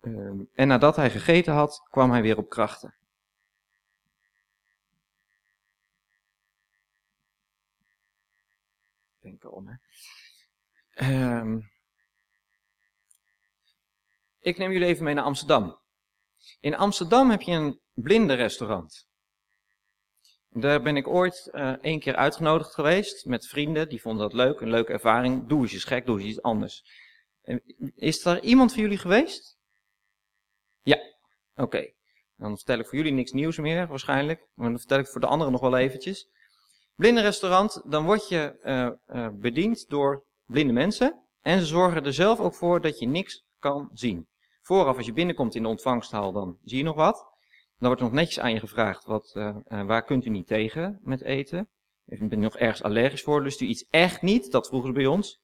ehm, 0.00 0.40
en 0.52 0.68
nadat 0.68 0.96
hij 0.96 1.10
gegeten 1.10 1.52
had, 1.52 1.82
kwam 1.90 2.10
hij 2.10 2.22
weer 2.22 2.38
op 2.38 2.48
krachten. 2.48 2.94
denken 9.22 9.52
om. 9.52 9.68
Hè. 9.68 11.38
Um, 11.40 11.70
ik 14.38 14.58
neem 14.58 14.72
jullie 14.72 14.86
even 14.86 15.04
mee 15.04 15.14
naar 15.14 15.24
Amsterdam. 15.24 15.81
In 16.62 16.76
Amsterdam 16.76 17.30
heb 17.30 17.42
je 17.42 17.52
een 17.52 17.80
blinde 17.94 18.34
restaurant. 18.34 19.06
Daar 20.48 20.82
ben 20.82 20.96
ik 20.96 21.08
ooit 21.08 21.48
uh, 21.52 21.70
één 21.70 22.00
keer 22.00 22.16
uitgenodigd 22.16 22.74
geweest 22.74 23.26
met 23.26 23.46
vrienden. 23.46 23.88
Die 23.88 24.00
vonden 24.00 24.22
dat 24.22 24.32
leuk, 24.32 24.60
een 24.60 24.70
leuke 24.70 24.92
ervaring. 24.92 25.46
Doe 25.48 25.60
eens 25.60 25.84
gek, 25.84 26.06
doe 26.06 26.18
eens 26.18 26.28
iets 26.28 26.42
anders. 26.42 26.84
Is 27.94 28.24
er 28.24 28.42
iemand 28.42 28.72
van 28.72 28.82
jullie 28.82 28.98
geweest? 28.98 29.58
Ja, 30.82 30.98
oké. 31.54 31.92
Dan 32.36 32.56
vertel 32.56 32.78
ik 32.78 32.86
voor 32.86 32.98
jullie 32.98 33.12
niks 33.12 33.32
nieuws 33.32 33.58
meer 33.58 33.86
waarschijnlijk. 33.86 34.48
Maar 34.54 34.68
dan 34.68 34.78
vertel 34.78 34.98
ik 34.98 35.06
voor 35.06 35.20
de 35.20 35.26
anderen 35.26 35.52
nog 35.52 35.60
wel 35.60 35.76
eventjes 35.76 36.30
restaurant, 36.96 37.82
dan 37.84 38.04
word 38.04 38.28
je 38.28 38.58
uh, 38.62 39.16
uh, 39.16 39.28
bediend 39.32 39.88
door 39.88 40.24
blinde 40.44 40.72
mensen. 40.72 41.26
En 41.40 41.60
ze 41.60 41.66
zorgen 41.66 42.04
er 42.04 42.14
zelf 42.14 42.40
ook 42.40 42.54
voor 42.54 42.80
dat 42.80 42.98
je 42.98 43.06
niks 43.06 43.44
kan 43.58 43.90
zien. 43.92 44.26
Vooraf, 44.62 44.96
als 44.96 45.06
je 45.06 45.12
binnenkomt 45.12 45.54
in 45.54 45.62
de 45.62 45.68
ontvangsthal, 45.68 46.32
dan 46.32 46.58
zie 46.64 46.78
je 46.78 46.84
nog 46.84 46.96
wat. 46.96 47.30
Dan 47.78 47.88
wordt 47.88 48.00
er 48.00 48.06
nog 48.06 48.16
netjes 48.16 48.40
aan 48.40 48.52
je 48.52 48.60
gevraagd, 48.60 49.04
wat, 49.04 49.32
uh, 49.36 49.56
waar 49.64 50.04
kunt 50.04 50.24
u 50.24 50.30
niet 50.30 50.46
tegen 50.46 51.00
met 51.02 51.22
eten? 51.22 51.68
Ben 52.04 52.28
je 52.30 52.36
nog 52.36 52.56
ergens 52.56 52.82
allergisch 52.82 53.22
voor? 53.22 53.42
Lust 53.42 53.60
u 53.60 53.66
iets 53.66 53.86
echt 53.90 54.22
niet? 54.22 54.50
Dat 54.50 54.68
vroegen 54.68 54.88
ze 54.88 54.94
bij 54.94 55.06
ons. 55.06 55.40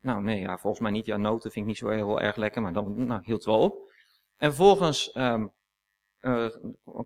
Nou, 0.00 0.22
nee, 0.22 0.40
ja, 0.40 0.58
volgens 0.58 0.82
mij 0.82 0.90
niet. 0.90 1.06
Ja, 1.06 1.16
noten 1.16 1.50
vind 1.50 1.64
ik 1.64 1.70
niet 1.70 1.80
zo 1.80 1.88
heel 1.88 2.20
erg 2.20 2.36
lekker, 2.36 2.62
maar 2.62 2.72
dan 2.72 3.06
nou, 3.06 3.20
hield 3.24 3.44
het 3.44 3.46
wel 3.46 3.60
op. 3.60 3.92
En 4.36 4.54
vervolgens 4.54 5.16
um, 5.16 5.52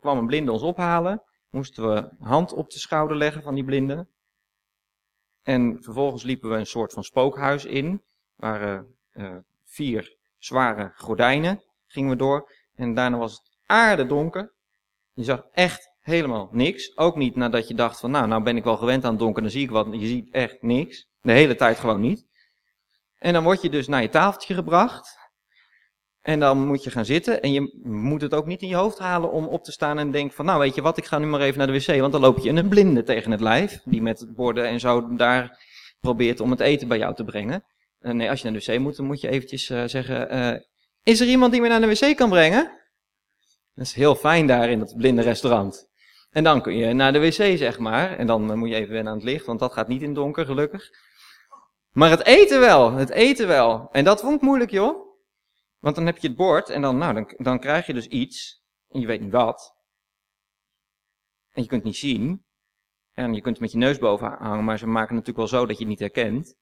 kwam 0.01 0.19
een 0.19 0.27
blinde 0.27 0.53
ons 0.53 0.63
ophalen 0.63 1.23
moesten 1.51 1.95
we 1.95 2.09
hand 2.19 2.53
op 2.53 2.71
de 2.71 2.79
schouder 2.79 3.17
leggen 3.17 3.43
van 3.43 3.55
die 3.55 3.65
blinde. 3.65 4.07
En 5.43 5.83
vervolgens 5.83 6.23
liepen 6.23 6.51
we 6.51 6.57
een 6.57 6.67
soort 6.67 6.93
van 6.93 7.05
spookhuis 7.05 7.65
in, 7.65 8.03
waar 8.35 8.85
uh, 9.13 9.37
vier 9.65 10.17
zware 10.41 10.93
gordijnen 10.95 11.63
gingen 11.87 12.11
we 12.11 12.17
door. 12.17 12.53
En 12.75 12.95
daarna 12.95 13.17
was 13.17 13.33
het 13.33 13.59
aardedonker. 13.67 14.55
Je 15.13 15.25
zag 15.25 15.43
echt 15.53 15.91
helemaal 16.01 16.49
niks. 16.53 16.97
Ook 16.97 17.17
niet 17.17 17.37
nadat 17.37 17.69
je 17.69 17.75
dacht 17.75 18.01
van, 18.01 18.11
nou, 18.11 18.27
nou 18.27 18.43
ben 18.43 18.57
ik 18.57 18.65
wel 18.65 18.77
gewend 18.77 19.05
aan 19.05 19.11
het 19.11 19.21
donker, 19.21 19.43
dan 19.43 19.51
zie 19.51 19.63
ik 19.63 19.71
wat. 19.71 19.87
Je 19.91 20.07
ziet 20.07 20.33
echt 20.33 20.63
niks. 20.63 21.09
De 21.21 21.33
hele 21.33 21.55
tijd 21.55 21.79
gewoon 21.79 22.01
niet. 22.01 22.27
En 23.19 23.33
dan 23.33 23.43
word 23.43 23.63
je 23.63 23.71
dus 23.71 23.89
naar 23.89 24.03
je 24.03 24.09
tafeltje 24.09 24.55
gebracht. 24.55 25.19
En 26.21 26.41
dan 26.41 26.67
moet 26.67 26.85
je 26.85 26.91
gaan 26.91 27.05
zitten. 27.05 27.43
En 27.43 27.53
je 27.53 27.81
moet 27.83 28.21
het 28.21 28.35
ook 28.35 28.47
niet 28.47 28.63
in 28.63 28.69
je 28.69 28.75
hoofd 28.75 28.99
halen 28.99 29.31
om 29.31 29.47
op 29.47 29.65
te 29.65 29.73
staan 29.73 29.99
en 29.99 30.11
denken 30.11 30.37
van, 30.37 30.45
nou 30.45 30.59
weet 30.59 30.75
je 30.75 30.83
wat, 30.83 30.97
ik 30.97 31.05
ga 31.05 31.19
nu 31.19 31.27
maar 31.27 31.41
even 31.41 31.59
naar 31.59 31.67
de 31.67 31.73
wc. 31.73 32.01
Want 32.01 32.13
dan 32.13 32.21
loop 32.21 32.39
je 32.39 32.51
een 32.51 32.69
blinde 32.69 33.03
tegen 33.03 33.31
het 33.31 33.41
lijf. 33.41 33.81
Die 33.85 34.03
met 34.03 34.27
borden 34.35 34.67
en 34.67 34.81
zo 34.81 35.15
daar 35.15 35.59
probeert 36.01 36.41
om 36.41 36.51
het 36.51 36.61
eten 36.61 36.89
bij 36.89 36.99
jou 36.99 37.15
te 37.15 37.25
brengen. 37.25 37.65
Uh, 38.01 38.13
nee, 38.13 38.31
als 38.31 38.43
je 38.43 38.51
naar 38.51 38.61
de 38.61 38.73
wc 38.73 38.79
moet, 38.79 38.97
dan 38.97 39.07
moet 39.07 39.21
je 39.21 39.29
eventjes 39.29 39.71
uh, 39.71 39.85
zeggen, 39.87 40.35
uh, 40.35 40.61
is 41.03 41.21
er 41.21 41.27
iemand 41.27 41.53
die 41.53 41.61
me 41.61 41.69
naar 41.69 41.81
de 41.81 41.87
wc 41.87 42.17
kan 42.17 42.29
brengen? 42.29 42.79
Dat 43.75 43.87
is 43.87 43.93
heel 43.93 44.15
fijn 44.15 44.47
daar 44.47 44.71
in 44.71 44.79
dat 44.79 44.97
blinde 44.97 45.23
restaurant. 45.23 45.89
En 46.31 46.45
dan 46.45 46.63
kun 46.63 46.77
je 46.77 46.93
naar 46.93 47.13
de 47.13 47.21
wc, 47.21 47.59
zeg 47.59 47.79
maar. 47.79 48.19
En 48.19 48.27
dan 48.27 48.59
moet 48.59 48.69
je 48.69 48.75
even 48.75 48.93
wennen 48.93 49.13
aan 49.13 49.19
het 49.19 49.29
licht, 49.29 49.47
want 49.47 49.59
dat 49.59 49.73
gaat 49.73 49.89
niet 49.89 50.01
in 50.01 50.07
het 50.07 50.17
donker, 50.17 50.47
gelukkig. 50.47 50.91
Maar 51.91 52.11
het 52.11 52.25
eten 52.25 52.61
wel, 52.61 52.93
het 52.93 53.11
eten 53.11 53.47
wel. 53.47 53.89
En 53.93 54.05
dat 54.05 54.21
vond 54.21 54.35
ik 54.35 54.41
moeilijk, 54.41 54.71
joh. 54.71 55.09
Want 55.79 55.95
dan 55.97 56.07
heb 56.07 56.19
je 56.19 56.29
het 56.29 56.37
bord 56.37 56.69
en 56.69 56.83
dan, 56.83 56.99
nou, 56.99 57.15
dan, 57.15 57.35
dan 57.37 57.61
krijg 57.61 57.87
je 57.87 57.95
dus 57.95 58.07
iets. 58.07 58.63
En 58.89 59.01
je 59.01 59.07
weet 59.07 59.21
niet 59.21 59.33
wat. 59.33 59.75
En 61.51 61.63
je 61.63 61.69
kunt 61.69 61.83
het 61.83 61.91
niet 61.91 62.01
zien. 62.01 62.45
En 63.13 63.35
je 63.35 63.41
kunt 63.41 63.55
het 63.55 63.61
met 63.61 63.73
je 63.73 63.79
neus 63.79 63.99
boven 63.99 64.37
hangen, 64.39 64.65
maar 64.65 64.79
ze 64.79 64.87
maken 64.87 65.17
het 65.17 65.27
natuurlijk 65.27 65.51
wel 65.51 65.61
zo 65.61 65.67
dat 65.67 65.79
je 65.79 65.85
het 65.85 65.89
niet 65.89 65.99
herkent. 66.15 66.57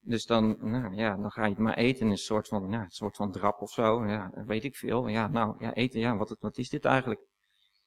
Dus 0.00 0.26
dan, 0.26 0.56
nou 0.60 0.94
ja, 0.94 1.16
dan 1.16 1.30
ga 1.30 1.44
je 1.44 1.50
het 1.50 1.58
maar 1.58 1.76
eten 1.76 2.04
in 2.04 2.10
een 2.10 2.16
soort 2.16 2.48
van, 2.48 2.70
ja, 2.70 2.80
een 2.80 2.90
soort 2.90 3.16
van 3.16 3.32
drap 3.32 3.60
of 3.60 3.70
zo. 3.70 4.06
Ja, 4.06 4.30
weet 4.46 4.64
ik 4.64 4.76
veel. 4.76 5.08
Ja, 5.08 5.28
nou, 5.28 5.54
ja, 5.58 5.74
eten, 5.74 6.00
ja, 6.00 6.16
wat, 6.16 6.58
is 6.58 6.68
dit 6.68 6.84
eigenlijk? 6.84 7.20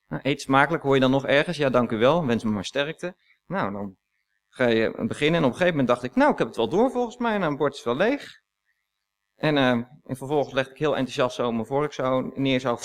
Nou, 0.07 0.21
eet 0.25 0.41
smakelijk, 0.41 0.83
hoor 0.83 0.93
je 0.93 1.01
dan 1.01 1.11
nog 1.11 1.25
ergens? 1.25 1.57
Ja, 1.57 1.69
dank 1.69 1.91
u 1.91 1.97
wel, 1.97 2.25
wens 2.25 2.43
me 2.43 2.51
maar 2.51 2.65
sterkte. 2.65 3.15
Nou, 3.45 3.71
dan 3.71 3.95
ga 4.49 4.67
je 4.67 5.05
beginnen 5.07 5.39
en 5.39 5.45
op 5.45 5.51
een 5.51 5.57
gegeven 5.57 5.69
moment 5.69 5.87
dacht 5.87 6.03
ik, 6.03 6.15
nou, 6.15 6.31
ik 6.31 6.37
heb 6.37 6.47
het 6.47 6.55
wel 6.55 6.69
door 6.69 6.91
volgens 6.91 7.17
mij, 7.17 7.37
nou, 7.37 7.51
een 7.51 7.57
bord 7.57 7.73
is 7.73 7.83
wel 7.83 7.95
leeg. 7.95 8.39
En, 9.35 9.57
en 9.57 9.87
vervolgens 10.03 10.53
legde 10.53 10.71
ik 10.71 10.77
heel 10.77 10.95
enthousiast 10.95 11.35
zo 11.35 11.51
mijn 11.51 11.65
vork 11.65 11.93
zo 11.93 12.21
neer, 12.21 12.59
zo 12.59 12.77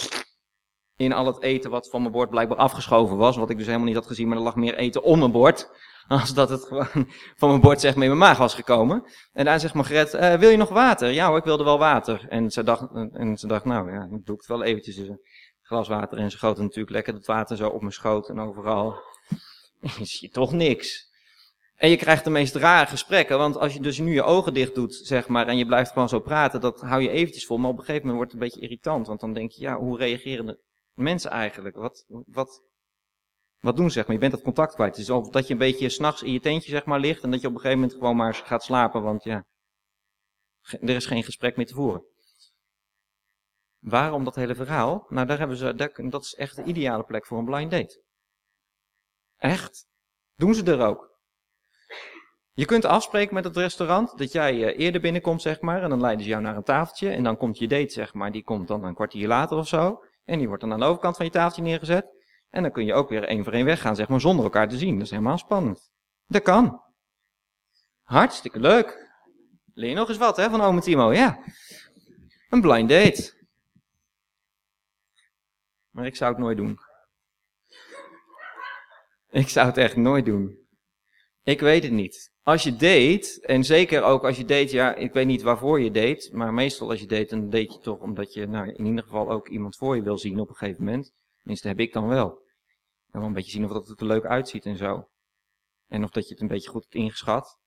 in 0.96 1.12
al 1.12 1.26
het 1.26 1.42
eten 1.42 1.70
wat 1.70 1.90
van 1.90 2.00
mijn 2.00 2.12
bord 2.12 2.30
blijkbaar 2.30 2.58
afgeschoven 2.58 3.16
was. 3.16 3.36
Wat 3.36 3.50
ik 3.50 3.56
dus 3.56 3.66
helemaal 3.66 3.86
niet 3.86 3.96
had 3.96 4.06
gezien, 4.06 4.28
maar 4.28 4.36
er 4.36 4.42
lag 4.42 4.56
meer 4.56 4.74
eten 4.74 5.02
om 5.02 5.18
mijn 5.18 5.32
bord. 5.32 5.70
Als 6.08 6.34
dat 6.34 6.48
het 6.48 6.64
gewoon 6.64 7.08
van 7.40 7.48
mijn 7.48 7.60
bord 7.60 7.80
zeg 7.80 7.94
maar 7.94 8.04
in 8.04 8.08
mijn 8.08 8.22
maag 8.28 8.38
was 8.38 8.54
gekomen. 8.54 9.04
En 9.32 9.44
daar 9.44 9.60
zegt 9.60 9.74
Margret, 9.74 10.14
uh, 10.14 10.34
wil 10.34 10.50
je 10.50 10.56
nog 10.56 10.68
water? 10.68 11.10
Ja 11.10 11.28
hoor, 11.28 11.38
ik 11.38 11.44
wilde 11.44 11.64
wel 11.64 11.78
water. 11.78 12.26
En 12.28 12.50
ze 12.50 12.62
dacht, 12.62 12.88
en 13.12 13.36
ze 13.36 13.46
dacht 13.46 13.64
nou 13.64 13.92
ja, 13.92 13.98
dan 13.98 14.20
doe 14.24 14.36
het 14.36 14.46
wel 14.46 14.62
eventjes. 14.62 14.96
Een 14.96 15.20
glas 15.62 15.88
water 15.88 16.18
en 16.18 16.30
ze 16.30 16.38
goten 16.38 16.62
natuurlijk 16.62 16.90
lekker 16.90 17.14
het 17.14 17.26
water 17.26 17.56
zo 17.56 17.68
op 17.68 17.80
mijn 17.80 17.92
schoot 17.92 18.28
en 18.28 18.40
overal. 18.40 18.94
je 20.20 20.28
toch 20.28 20.52
niks. 20.52 21.14
En 21.76 21.90
je 21.90 21.96
krijgt 21.96 22.24
de 22.24 22.30
meest 22.30 22.54
rare 22.54 22.86
gesprekken, 22.86 23.38
want 23.38 23.56
als 23.56 23.72
je 23.72 23.80
dus 23.80 23.98
nu 23.98 24.12
je 24.12 24.22
ogen 24.22 24.54
dicht 24.54 24.74
doet, 24.74 24.94
zeg 24.94 25.28
maar, 25.28 25.46
en 25.46 25.56
je 25.56 25.66
blijft 25.66 25.92
gewoon 25.92 26.08
zo 26.08 26.20
praten, 26.20 26.60
dat 26.60 26.80
hou 26.80 27.02
je 27.02 27.10
eventjes 27.10 27.46
vol. 27.46 27.58
Maar 27.58 27.70
op 27.70 27.78
een 27.78 27.84
gegeven 27.84 28.06
moment 28.06 28.16
wordt 28.16 28.32
het 28.32 28.42
een 28.42 28.48
beetje 28.48 28.66
irritant, 28.66 29.06
want 29.06 29.20
dan 29.20 29.32
denk 29.32 29.50
je, 29.50 29.60
ja, 29.60 29.76
hoe 29.76 29.98
reageren 29.98 30.46
de 30.46 30.58
mensen 30.94 31.30
eigenlijk? 31.30 31.76
Wat, 31.76 32.04
wat, 32.26 32.62
wat 33.60 33.76
doen, 33.76 33.90
zeg 33.90 34.04
maar? 34.04 34.14
Je 34.14 34.20
bent 34.20 34.32
dat 34.32 34.42
contact 34.42 34.74
kwijt. 34.74 34.90
Het 34.90 35.04
is 35.04 35.10
of 35.10 35.28
dat 35.28 35.46
je 35.46 35.52
een 35.52 35.58
beetje 35.58 35.88
s'nachts 35.88 36.22
in 36.22 36.32
je 36.32 36.40
tentje, 36.40 36.70
zeg 36.70 36.84
maar, 36.84 37.00
ligt 37.00 37.22
en 37.22 37.30
dat 37.30 37.40
je 37.40 37.46
op 37.46 37.54
een 37.54 37.60
gegeven 37.60 37.80
moment 37.80 37.98
gewoon 37.98 38.16
maar 38.16 38.34
gaat 38.34 38.64
slapen, 38.64 39.02
want 39.02 39.24
ja, 39.24 39.44
er 40.62 40.88
is 40.88 41.06
geen 41.06 41.24
gesprek 41.24 41.56
meer 41.56 41.66
te 41.66 41.74
voeren. 41.74 42.04
Waarom 43.78 44.24
dat 44.24 44.34
hele 44.34 44.54
verhaal? 44.54 45.06
Nou, 45.08 45.26
daar 45.26 45.38
hebben 45.38 45.56
ze, 45.56 45.92
dat 46.08 46.22
is 46.22 46.34
echt 46.34 46.56
de 46.56 46.62
ideale 46.62 47.04
plek 47.04 47.26
voor 47.26 47.38
een 47.38 47.44
blind 47.44 47.70
date. 47.70 48.02
Echt. 49.36 49.86
Doen 50.34 50.54
ze 50.54 50.64
er 50.64 50.86
ook. 50.86 51.14
Je 52.52 52.64
kunt 52.64 52.84
afspreken 52.84 53.34
met 53.34 53.44
het 53.44 53.56
restaurant 53.56 54.18
dat 54.18 54.32
jij 54.32 54.64
eh, 54.64 54.84
eerder 54.84 55.00
binnenkomt, 55.00 55.42
zeg 55.42 55.60
maar, 55.60 55.82
en 55.82 55.90
dan 55.90 56.00
leiden 56.00 56.24
ze 56.24 56.30
jou 56.30 56.42
naar 56.42 56.56
een 56.56 56.62
tafeltje. 56.62 57.10
En 57.10 57.22
dan 57.22 57.36
komt 57.36 57.58
je 57.58 57.68
date, 57.68 57.92
zeg 57.92 58.14
maar, 58.14 58.32
die 58.32 58.42
komt 58.42 58.68
dan 58.68 58.84
een 58.84 58.94
kwartier 58.94 59.28
later 59.28 59.56
of 59.56 59.68
zo. 59.68 60.04
En 60.24 60.38
die 60.38 60.46
wordt 60.46 60.62
dan 60.62 60.72
aan 60.72 60.80
de 60.80 60.86
overkant 60.86 61.16
van 61.16 61.24
je 61.24 61.32
tafeltje 61.32 61.62
neergezet. 61.62 62.15
En 62.50 62.62
dan 62.62 62.72
kun 62.72 62.84
je 62.84 62.94
ook 62.94 63.08
weer 63.08 63.24
één 63.24 63.44
voor 63.44 63.52
één 63.52 63.64
weggaan, 63.64 63.96
zeg 63.96 64.08
maar, 64.08 64.20
zonder 64.20 64.44
elkaar 64.44 64.68
te 64.68 64.78
zien. 64.78 64.94
Dat 64.94 65.04
is 65.04 65.10
helemaal 65.10 65.38
spannend. 65.38 65.90
Dat 66.26 66.42
kan. 66.42 66.82
Hartstikke 68.02 68.60
leuk. 68.60 69.10
Leer 69.74 69.88
je 69.88 69.94
nog 69.94 70.08
eens 70.08 70.18
wat, 70.18 70.36
hè, 70.36 70.50
van 70.50 70.60
ome 70.60 70.80
Timo, 70.80 71.12
ja. 71.12 71.38
Een 72.50 72.60
blind 72.60 72.88
date. 72.88 73.34
Maar 75.90 76.06
ik 76.06 76.16
zou 76.16 76.32
het 76.32 76.40
nooit 76.40 76.56
doen. 76.56 76.78
Ik 79.30 79.48
zou 79.48 79.66
het 79.66 79.76
echt 79.76 79.96
nooit 79.96 80.24
doen. 80.24 80.58
Ik 81.42 81.60
weet 81.60 81.82
het 81.82 81.92
niet. 81.92 82.32
Als 82.42 82.62
je 82.62 82.72
date, 82.72 83.40
en 83.42 83.64
zeker 83.64 84.02
ook 84.02 84.24
als 84.24 84.36
je 84.36 84.44
date, 84.44 84.74
ja, 84.74 84.94
ik 84.94 85.12
weet 85.12 85.26
niet 85.26 85.42
waarvoor 85.42 85.80
je 85.80 85.90
date, 85.90 86.30
maar 86.32 86.54
meestal 86.54 86.90
als 86.90 87.00
je 87.00 87.06
date, 87.06 87.26
dan 87.26 87.50
date 87.50 87.72
je 87.72 87.78
toch 87.78 87.98
omdat 87.98 88.32
je, 88.32 88.46
nou, 88.46 88.68
in 88.68 88.86
ieder 88.86 89.02
geval 89.02 89.30
ook 89.30 89.48
iemand 89.48 89.76
voor 89.76 89.96
je 89.96 90.02
wil 90.02 90.18
zien 90.18 90.40
op 90.40 90.48
een 90.48 90.54
gegeven 90.54 90.84
moment. 90.84 91.12
Tenminste, 91.46 91.68
heb 91.68 91.80
ik 91.80 91.92
dan 91.92 92.08
wel. 92.08 92.42
En 93.10 93.18
wel 93.20 93.28
een 93.28 93.34
beetje 93.34 93.50
zien 93.50 93.64
of 93.64 93.72
dat 93.72 93.88
het 93.88 94.00
er 94.00 94.06
leuk 94.06 94.24
uitziet 94.24 94.64
en 94.64 94.76
zo. 94.76 95.08
En 95.86 96.04
of 96.04 96.10
dat 96.10 96.28
je 96.28 96.32
het 96.32 96.42
een 96.42 96.48
beetje 96.48 96.70
goed 96.70 96.82
hebt 96.82 96.94
ingeschat. 96.94 97.58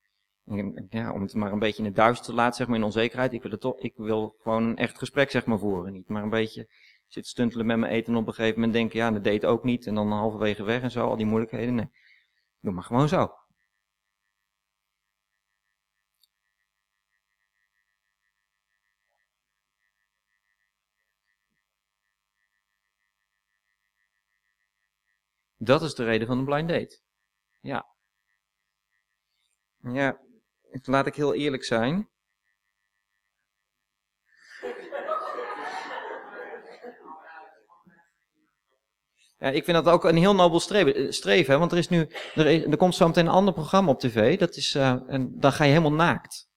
Ja, 0.89 1.13
om 1.13 1.21
het 1.21 1.33
maar 1.33 1.51
een 1.51 1.59
beetje 1.59 1.77
in 1.77 1.86
het 1.86 1.95
duister 1.95 2.25
te 2.25 2.33
laten, 2.33 2.55
zeg 2.55 2.67
maar, 2.67 2.77
in 2.77 2.83
onzekerheid. 2.83 3.33
Ik 3.33 3.41
wil, 3.41 3.51
het 3.51 3.62
toch, 3.62 3.79
ik 3.79 3.93
wil 3.95 4.36
gewoon 4.41 4.63
een 4.63 4.77
echt 4.77 4.98
gesprek, 4.98 5.31
zeg 5.31 5.45
maar, 5.45 5.59
voeren. 5.59 5.93
Niet 5.93 6.09
maar 6.09 6.24
een 6.24 6.29
beetje 6.29 6.69
zitten 7.07 7.31
stuntelen 7.31 7.65
met 7.65 7.77
mijn 7.77 7.91
eten 7.91 8.13
en 8.13 8.19
op 8.19 8.27
een 8.27 8.33
gegeven 8.33 8.55
moment 8.55 8.74
denken, 8.74 9.00
ja, 9.00 9.12
dat 9.12 9.24
date 9.24 9.48
ook 9.48 9.63
niet. 9.63 9.88
En 9.88 9.95
dan 9.95 10.12
halverwege 10.12 10.63
weg 10.63 10.81
en 10.81 10.91
zo, 10.91 11.07
al 11.07 11.17
die 11.17 11.25
moeilijkheden. 11.25 11.75
Nee, 11.75 11.89
doe 12.59 12.74
maar 12.74 12.83
gewoon 12.83 13.07
zo. 13.07 13.31
Dat 25.62 25.82
is 25.82 25.94
de 25.94 26.04
reden 26.04 26.28
van 26.28 26.38
een 26.38 26.46
blind 26.46 26.70
date. 26.70 27.00
Ja. 27.60 27.86
Ja, 29.82 30.20
laat 30.82 31.06
ik 31.06 31.16
heel 31.16 31.34
eerlijk 31.34 31.63
zijn. 31.63 32.10
Ja, 39.38 39.50
ik 39.50 39.63
vind 39.63 39.84
dat 39.84 39.94
ook 39.94 40.04
een 40.04 40.18
heel 40.18 40.36
nobel 40.36 40.60
streven, 40.60 40.96
eh, 40.96 41.12
streven 41.12 41.54
hè? 41.54 41.60
want 41.60 41.72
er 41.72 41.78
is 41.78 41.89
nu, 41.89 42.10
er, 42.36 42.78
komt 42.78 42.96
zo 42.96 43.08
meteen 43.08 43.25
een 43.25 43.32
ander 43.32 43.54
programma 43.54 43.92
op 43.92 44.00
tv, 44.00 44.39
dat 44.39 44.56
is, 44.56 44.75
uh, 44.75 44.96
en 45.08 45.39
dan 45.39 45.51
ga 45.51 45.63
je 45.63 45.70
helemaal 45.70 45.94
naakt. 45.94 46.48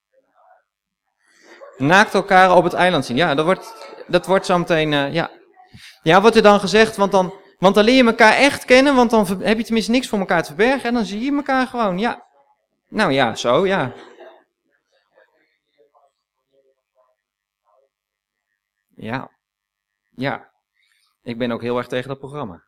Naakt 1.77 2.15
elkaar 2.15 2.57
op 2.57 2.65
het 2.65 2.73
eiland 2.73 3.05
zien. 3.05 3.17
Ja, 3.17 3.35
dat 3.35 3.45
wordt, 3.45 3.95
dat 4.07 4.27
wordt 4.27 4.47
zo 4.47 4.59
meteen, 4.59 4.93
uh, 4.93 5.13
ja. 5.13 5.31
Ja, 6.03 6.21
wordt 6.21 6.37
er 6.37 6.43
dan 6.43 6.61
gezegd, 6.61 6.97
want 6.97 7.13
dan, 7.13 7.35
want 7.63 7.75
dan 7.75 7.85
leer 7.85 7.95
je 7.95 8.05
elkaar 8.05 8.33
echt 8.33 8.65
kennen, 8.65 8.95
want 8.95 9.11
dan 9.11 9.27
heb 9.43 9.57
je 9.57 9.65
tenminste 9.65 9.91
niks 9.91 10.09
voor 10.09 10.19
elkaar 10.19 10.43
te 10.43 10.47
verbergen 10.47 10.89
en 10.89 10.95
dan 10.95 11.05
zie 11.05 11.21
je 11.21 11.33
elkaar 11.33 11.67
gewoon. 11.67 11.99
Ja. 11.99 12.27
Nou 12.89 13.13
ja, 13.13 13.35
zo, 13.35 13.67
ja. 13.67 13.93
Ja. 18.95 19.31
Ja. 20.11 20.51
Ik 21.23 21.39
ben 21.39 21.51
ook 21.53 21.63
heel 21.63 21.79
erg 21.79 21.87
tegen 21.87 22.09
dat 22.09 22.19
programma. 22.19 22.65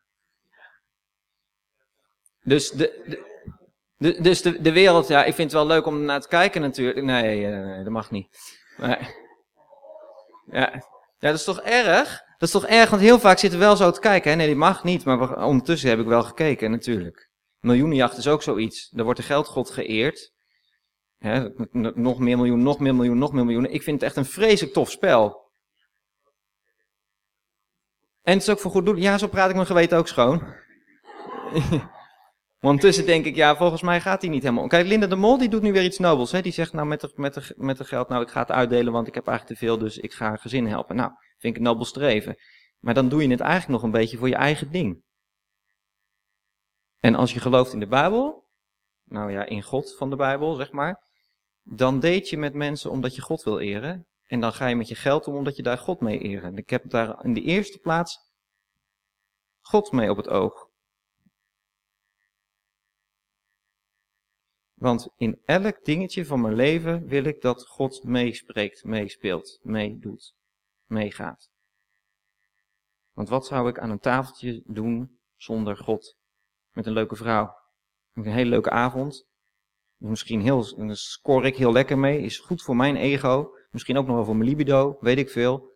Dus 2.43 2.71
de, 2.71 3.19
de, 3.97 4.21
dus 4.21 4.41
de, 4.41 4.61
de 4.61 4.71
wereld, 4.71 5.07
ja, 5.07 5.23
ik 5.23 5.35
vind 5.35 5.51
het 5.51 5.61
wel 5.61 5.67
leuk 5.67 5.85
om 5.85 6.01
naar 6.01 6.21
te 6.21 6.27
kijken 6.27 6.61
natuurlijk. 6.61 7.05
Nee, 7.05 7.41
uh, 7.41 7.83
dat 7.83 7.93
mag 7.93 8.11
niet. 8.11 8.37
Ja. 8.77 8.99
ja, 10.51 10.83
dat 11.19 11.33
is 11.33 11.43
toch 11.43 11.61
erg? 11.61 12.24
Dat 12.37 12.47
is 12.47 12.51
toch 12.51 12.65
erg, 12.65 12.89
want 12.89 13.01
heel 13.01 13.19
vaak 13.19 13.37
zitten 13.37 13.59
we 13.59 13.65
wel 13.65 13.75
zo 13.75 13.91
te 13.91 13.99
kijken. 13.99 14.31
Hè? 14.31 14.37
Nee, 14.37 14.47
die 14.47 14.55
mag 14.55 14.83
niet, 14.83 15.05
maar 15.05 15.45
ondertussen 15.45 15.89
heb 15.89 15.99
ik 15.99 16.05
wel 16.05 16.23
gekeken, 16.23 16.71
natuurlijk. 16.71 17.29
Miljoenenjacht 17.59 18.17
is 18.17 18.27
ook 18.27 18.41
zoiets. 18.41 18.89
Daar 18.89 19.03
wordt 19.05 19.19
de 19.19 19.25
geldgod 19.25 19.69
geëerd. 19.69 20.33
Hè? 21.17 21.49
Nog 21.93 22.19
meer 22.19 22.37
miljoen, 22.37 22.63
nog 22.63 22.79
meer 22.79 22.95
miljoen, 22.95 23.17
nog 23.17 23.33
meer 23.33 23.45
miljoen. 23.45 23.65
Ik 23.65 23.83
vind 23.83 24.01
het 24.01 24.09
echt 24.09 24.17
een 24.17 24.31
vreselijk 24.31 24.73
tof 24.73 24.91
spel. 24.91 25.51
En 28.21 28.33
het 28.33 28.41
is 28.41 28.49
ook 28.49 28.59
voor 28.59 28.71
goed 28.71 28.85
doen. 28.85 28.97
Ja, 28.97 29.17
zo 29.17 29.27
praat 29.27 29.49
ik 29.49 29.55
mijn 29.55 29.67
geweten 29.67 29.97
ook 29.97 30.07
schoon. 30.07 30.43
Want 32.59 32.81
tussen 32.81 33.05
denk 33.05 33.25
ik, 33.25 33.35
ja, 33.35 33.55
volgens 33.55 33.81
mij 33.81 34.01
gaat 34.01 34.21
hij 34.21 34.29
niet 34.29 34.43
helemaal. 34.43 34.67
Kijk, 34.67 34.87
Linda 34.87 35.07
de 35.07 35.15
Mol, 35.15 35.37
die 35.37 35.49
doet 35.49 35.61
nu 35.61 35.71
weer 35.71 35.83
iets 35.83 35.99
nobels. 35.99 36.31
Hè? 36.31 36.41
Die 36.41 36.51
zegt 36.51 36.73
nou 36.73 36.87
met 36.87 37.01
de, 37.01 37.11
met, 37.15 37.33
de, 37.33 37.53
met 37.55 37.87
geld, 37.87 38.09
nou 38.09 38.21
ik 38.21 38.29
ga 38.29 38.39
het 38.39 38.51
uitdelen, 38.51 38.93
want 38.93 39.07
ik 39.07 39.13
heb 39.15 39.27
eigenlijk 39.27 39.59
te 39.59 39.65
veel, 39.65 39.77
dus 39.77 39.97
ik 39.97 40.13
ga 40.13 40.31
een 40.31 40.39
gezin 40.39 40.67
helpen. 40.67 40.95
Nou, 40.95 41.11
vind 41.45 41.57
ik 41.57 41.63
een 41.63 41.71
nobel 41.71 41.85
streven. 41.85 42.37
Maar 42.79 42.93
dan 42.93 43.09
doe 43.09 43.21
je 43.21 43.29
het 43.29 43.39
eigenlijk 43.39 43.71
nog 43.71 43.83
een 43.83 43.99
beetje 43.99 44.17
voor 44.17 44.27
je 44.27 44.35
eigen 44.35 44.71
ding. 44.71 45.03
En 46.99 47.15
als 47.15 47.33
je 47.33 47.39
gelooft 47.39 47.73
in 47.73 47.79
de 47.79 47.87
Bijbel, 47.87 48.49
nou 49.03 49.31
ja, 49.31 49.45
in 49.45 49.63
God 49.63 49.95
van 49.95 50.09
de 50.09 50.15
Bijbel, 50.15 50.55
zeg 50.55 50.71
maar, 50.71 51.03
dan 51.63 51.99
date 51.99 52.27
je 52.29 52.37
met 52.37 52.53
mensen 52.53 52.91
omdat 52.91 53.15
je 53.15 53.21
God 53.21 53.43
wil 53.43 53.59
eren. 53.59 54.07
En 54.25 54.39
dan 54.39 54.53
ga 54.53 54.67
je 54.67 54.75
met 54.75 54.87
je 54.87 54.95
geld 54.95 55.27
om 55.27 55.35
omdat 55.35 55.55
je 55.55 55.63
daar 55.63 55.77
God 55.77 55.99
mee 55.99 56.19
eren. 56.19 56.43
En 56.43 56.57
ik 56.57 56.69
heb 56.69 56.89
daar 56.89 57.23
in 57.25 57.33
de 57.33 57.41
eerste 57.41 57.79
plaats 57.79 58.19
God 59.61 59.91
mee 59.91 60.09
op 60.09 60.17
het 60.17 60.27
oog. 60.27 60.69
Want 64.73 65.09
in 65.17 65.41
elk 65.45 65.85
dingetje 65.85 66.25
van 66.25 66.41
mijn 66.41 66.55
leven 66.55 67.07
wil 67.07 67.23
ik 67.23 67.41
dat 67.41 67.67
God 67.67 68.03
meespreekt, 68.03 68.83
meespeelt, 68.83 69.59
meedoet, 69.63 70.35
meegaat. 70.85 71.49
Want 73.11 73.29
wat 73.29 73.45
zou 73.45 73.69
ik 73.69 73.79
aan 73.79 73.89
een 73.89 73.99
tafeltje 73.99 74.61
doen 74.65 75.19
zonder 75.35 75.77
God? 75.77 76.17
Met 76.71 76.85
een 76.85 76.93
leuke 76.93 77.15
vrouw. 77.15 77.55
Met 78.11 78.25
een 78.25 78.31
hele 78.31 78.49
leuke 78.49 78.69
avond. 78.69 79.27
Misschien 79.95 80.41
heel, 80.41 80.63
score 80.95 81.47
ik 81.47 81.55
heel 81.55 81.71
lekker 81.71 81.97
mee. 81.97 82.21
Is 82.21 82.39
goed 82.39 82.61
voor 82.61 82.75
mijn 82.75 82.95
ego. 82.95 83.51
Misschien 83.69 83.97
ook 83.97 84.05
nog 84.05 84.15
wel 84.15 84.25
voor 84.25 84.35
mijn 84.35 84.49
libido. 84.49 84.97
Weet 84.99 85.17
ik 85.17 85.29
veel. 85.29 85.73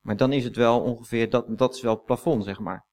Maar 0.00 0.16
dan 0.16 0.32
is 0.32 0.44
het 0.44 0.56
wel 0.56 0.80
ongeveer, 0.80 1.30
dat, 1.30 1.58
dat 1.58 1.74
is 1.74 1.80
wel 1.80 1.94
het 1.94 2.04
plafond, 2.04 2.44
zeg 2.44 2.58
maar. 2.58 2.86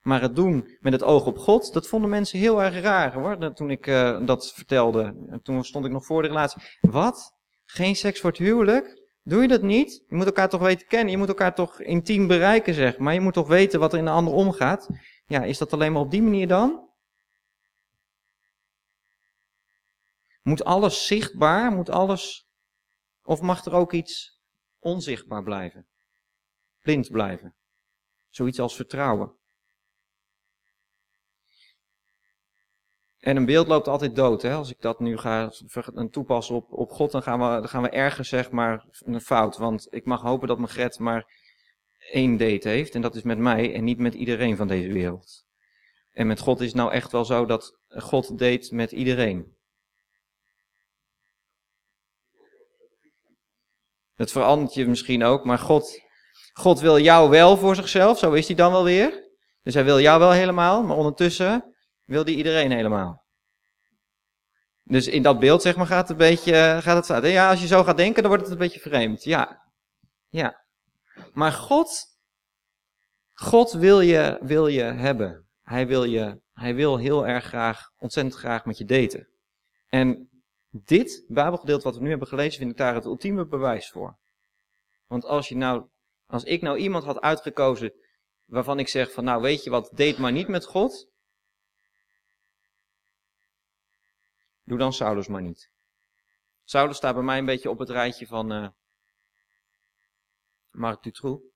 Maar 0.00 0.20
het 0.20 0.36
doen 0.36 0.76
met 0.80 0.92
het 0.92 1.02
oog 1.02 1.26
op 1.26 1.38
God, 1.38 1.72
dat 1.72 1.88
vonden 1.88 2.10
mensen 2.10 2.38
heel 2.38 2.62
erg 2.62 2.80
raar 2.80 3.12
hoor. 3.14 3.54
Toen 3.54 3.70
ik 3.70 3.86
uh, 3.86 4.26
dat 4.26 4.52
vertelde. 4.52 5.38
Toen 5.42 5.64
stond 5.64 5.84
ik 5.84 5.90
nog 5.90 6.06
voor 6.06 6.22
de 6.22 6.28
relatie. 6.28 6.62
Wat? 6.80 7.36
Geen 7.64 7.96
seks 7.96 8.20
voor 8.20 8.30
het 8.30 8.38
huwelijk? 8.38 9.01
Doe 9.24 9.42
je 9.42 9.48
dat 9.48 9.62
niet? 9.62 10.04
Je 10.08 10.14
moet 10.14 10.26
elkaar 10.26 10.48
toch 10.48 10.60
weten 10.60 10.86
kennen. 10.86 11.10
Je 11.10 11.16
moet 11.16 11.28
elkaar 11.28 11.54
toch 11.54 11.80
intiem 11.80 12.26
bereiken, 12.26 12.74
zeg 12.74 12.98
maar. 12.98 13.14
Je 13.14 13.20
moet 13.20 13.32
toch 13.32 13.48
weten 13.48 13.80
wat 13.80 13.92
er 13.92 13.98
in 13.98 14.04
de 14.04 14.10
ander 14.10 14.34
omgaat. 14.34 14.88
Ja, 15.26 15.42
is 15.44 15.58
dat 15.58 15.72
alleen 15.72 15.92
maar 15.92 16.02
op 16.02 16.10
die 16.10 16.22
manier 16.22 16.48
dan? 16.48 16.90
Moet 20.42 20.64
alles 20.64 21.06
zichtbaar? 21.06 21.72
Moet 21.72 21.90
alles. 21.90 22.50
Of 23.22 23.40
mag 23.40 23.64
er 23.64 23.72
ook 23.72 23.92
iets 23.92 24.40
onzichtbaar 24.78 25.42
blijven? 25.42 25.86
Blind 26.80 27.10
blijven? 27.10 27.54
Zoiets 28.28 28.60
als 28.60 28.76
vertrouwen. 28.76 29.36
En 33.22 33.36
een 33.36 33.44
beeld 33.44 33.66
loopt 33.66 33.88
altijd 33.88 34.14
dood. 34.16 34.42
Hè? 34.42 34.54
Als 34.54 34.70
ik 34.70 34.80
dat 34.80 35.00
nu 35.00 35.18
ga 35.18 35.52
toepassen 36.10 36.54
op, 36.54 36.72
op 36.72 36.90
God, 36.90 37.10
dan 37.10 37.22
gaan, 37.22 37.38
we, 37.38 37.44
dan 37.44 37.68
gaan 37.68 37.82
we 37.82 37.88
ergens 37.88 38.28
zeg 38.28 38.50
maar 38.50 38.84
een 39.04 39.20
fout. 39.20 39.56
Want 39.56 39.86
ik 39.90 40.04
mag 40.04 40.20
hopen 40.20 40.48
dat 40.48 40.58
mijn 40.58 40.70
Gret 40.70 40.98
maar 40.98 41.26
één 42.10 42.36
date 42.36 42.68
heeft. 42.68 42.94
En 42.94 43.00
dat 43.00 43.14
is 43.14 43.22
met 43.22 43.38
mij 43.38 43.74
en 43.74 43.84
niet 43.84 43.98
met 43.98 44.14
iedereen 44.14 44.56
van 44.56 44.68
deze 44.68 44.92
wereld. 44.92 45.44
En 46.12 46.26
met 46.26 46.40
God 46.40 46.60
is 46.60 46.66
het 46.66 46.76
nou 46.76 46.92
echt 46.92 47.12
wel 47.12 47.24
zo 47.24 47.46
dat 47.46 47.78
God 47.88 48.38
date 48.38 48.74
met 48.74 48.92
iedereen. 48.92 49.56
Dat 54.14 54.30
verandert 54.30 54.74
je 54.74 54.86
misschien 54.86 55.24
ook, 55.24 55.44
maar 55.44 55.58
God, 55.58 56.00
God 56.52 56.80
wil 56.80 56.98
jou 56.98 57.30
wel 57.30 57.56
voor 57.56 57.74
zichzelf, 57.74 58.18
zo 58.18 58.32
is 58.32 58.46
hij 58.46 58.56
dan 58.56 58.72
wel 58.72 58.84
weer. 58.84 59.30
Dus 59.62 59.74
hij 59.74 59.84
wil 59.84 60.00
jou 60.00 60.18
wel 60.18 60.30
helemaal, 60.30 60.82
maar 60.82 60.96
ondertussen 60.96 61.71
wil 62.12 62.24
die 62.24 62.36
iedereen 62.36 62.70
helemaal. 62.70 63.24
Dus 64.82 65.06
in 65.06 65.22
dat 65.22 65.38
beeld, 65.38 65.62
zeg 65.62 65.76
maar, 65.76 65.86
gaat 65.86 66.08
het 66.08 66.10
een 66.10 66.28
beetje, 66.28 66.78
gaat 66.82 67.08
het. 67.08 67.24
Ja, 67.24 67.50
als 67.50 67.60
je 67.60 67.66
zo 67.66 67.84
gaat 67.84 67.96
denken, 67.96 68.22
dan 68.22 68.30
wordt 68.30 68.46
het 68.46 68.52
een 68.52 68.58
beetje 68.66 68.80
vreemd. 68.80 69.22
Ja. 69.22 69.70
Ja. 70.28 70.64
Maar 71.32 71.52
God, 71.52 71.90
God 73.32 73.72
wil 73.72 74.00
je, 74.00 74.38
wil 74.40 74.66
je 74.66 74.82
hebben. 74.82 75.48
Hij 75.62 75.86
wil 75.86 76.04
je, 76.04 76.40
hij 76.52 76.74
wil 76.74 76.96
heel 76.96 77.26
erg 77.26 77.44
graag, 77.44 77.90
ontzettend 77.98 78.36
graag 78.36 78.64
met 78.64 78.78
je 78.78 78.84
daten. 78.84 79.28
En 79.88 80.30
dit 80.70 81.24
Bijbelgedeelte 81.28 81.84
wat 81.84 81.96
we 81.96 82.02
nu 82.02 82.10
hebben 82.10 82.28
gelezen, 82.28 82.58
vind 82.58 82.70
ik 82.70 82.76
daar 82.76 82.94
het 82.94 83.04
ultieme 83.04 83.46
bewijs 83.46 83.90
voor. 83.90 84.18
Want 85.06 85.24
als 85.24 85.48
je 85.48 85.56
nou, 85.56 85.88
als 86.26 86.44
ik 86.44 86.62
nou 86.62 86.78
iemand 86.78 87.04
had 87.04 87.20
uitgekozen 87.20 87.92
waarvan 88.44 88.78
ik 88.78 88.88
zeg 88.88 89.12
van 89.12 89.24
nou 89.24 89.42
weet 89.42 89.64
je 89.64 89.70
wat, 89.70 89.90
date 89.94 90.20
maar 90.20 90.32
niet 90.32 90.48
met 90.48 90.64
God, 90.64 91.11
Doe 94.64 94.78
dan 94.78 94.92
Saulus 94.92 95.28
maar 95.28 95.42
niet. 95.42 95.70
Saulus 96.64 96.96
staat 96.96 97.14
bij 97.14 97.22
mij 97.22 97.38
een 97.38 97.46
beetje 97.46 97.70
op 97.70 97.78
het 97.78 97.90
rijtje 97.90 98.26
van 98.26 98.52
uh, 100.72 100.96
Dutroux. 101.00 101.50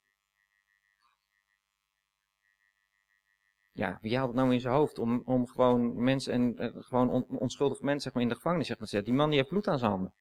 Ja, 3.72 3.98
wie 4.00 4.16
haalt 4.16 4.28
het 4.28 4.36
nou 4.36 4.52
in 4.52 4.60
zijn 4.60 4.74
hoofd 4.74 4.98
om, 4.98 5.22
om 5.24 5.46
gewoon 5.46 6.02
mensen 6.02 6.32
en 6.32 6.62
uh, 6.62 6.82
gewoon 6.82 7.10
on, 7.10 7.26
onschuldige 7.38 7.84
mensen 7.84 8.02
zeg 8.02 8.12
maar, 8.12 8.22
in 8.22 8.28
de 8.28 8.34
gevangenis 8.34 8.66
zeg 8.66 8.78
maar, 8.78 8.86
te 8.86 8.94
zetten? 8.94 9.12
Die 9.12 9.20
man 9.20 9.28
die 9.30 9.38
heeft 9.38 9.50
bloed 9.50 9.68
aan 9.68 9.78
zijn 9.78 9.90
handen. 9.90 10.14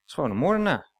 Het 0.00 0.06
is 0.06 0.14
gewoon 0.14 0.30
een 0.30 0.36
moordenaar. 0.36 0.92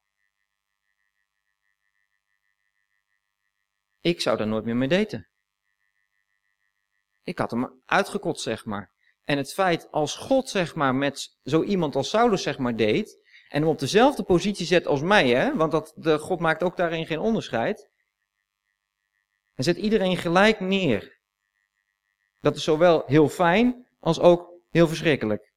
Ik 3.99 4.21
zou 4.21 4.37
daar 4.37 4.47
nooit 4.47 4.65
meer 4.65 4.75
mee 4.75 4.87
daten. 4.87 5.27
Ik 7.23 7.37
had 7.37 7.51
hem 7.51 7.81
uitgekotst, 7.85 8.43
zeg 8.43 8.65
maar. 8.65 8.94
En 9.25 9.37
het 9.37 9.53
feit 9.53 9.91
als 9.91 10.15
God 10.15 10.49
zeg 10.49 10.75
maar 10.75 10.95
met 10.95 11.37
zo 11.43 11.63
iemand 11.63 11.95
als 11.95 12.09
Saulus 12.09 12.43
zeg 12.43 12.57
maar 12.57 12.75
deed, 12.75 13.23
en 13.49 13.61
hem 13.61 13.69
op 13.69 13.79
dezelfde 13.79 14.23
positie 14.23 14.65
zet 14.65 14.87
als 14.87 15.01
mij, 15.01 15.27
hè, 15.27 15.55
want 15.55 15.71
dat, 15.71 15.93
de, 15.95 16.19
God 16.19 16.39
maakt 16.39 16.63
ook 16.63 16.77
daarin 16.77 17.05
geen 17.05 17.19
onderscheid. 17.19 17.89
Hij 19.53 19.63
zet 19.63 19.77
iedereen 19.77 20.17
gelijk 20.17 20.59
neer. 20.59 21.19
Dat 22.41 22.55
is 22.55 22.63
zowel 22.63 23.03
heel 23.05 23.29
fijn 23.29 23.87
als 23.99 24.19
ook 24.19 24.49
heel 24.69 24.87
verschrikkelijk. 24.87 25.53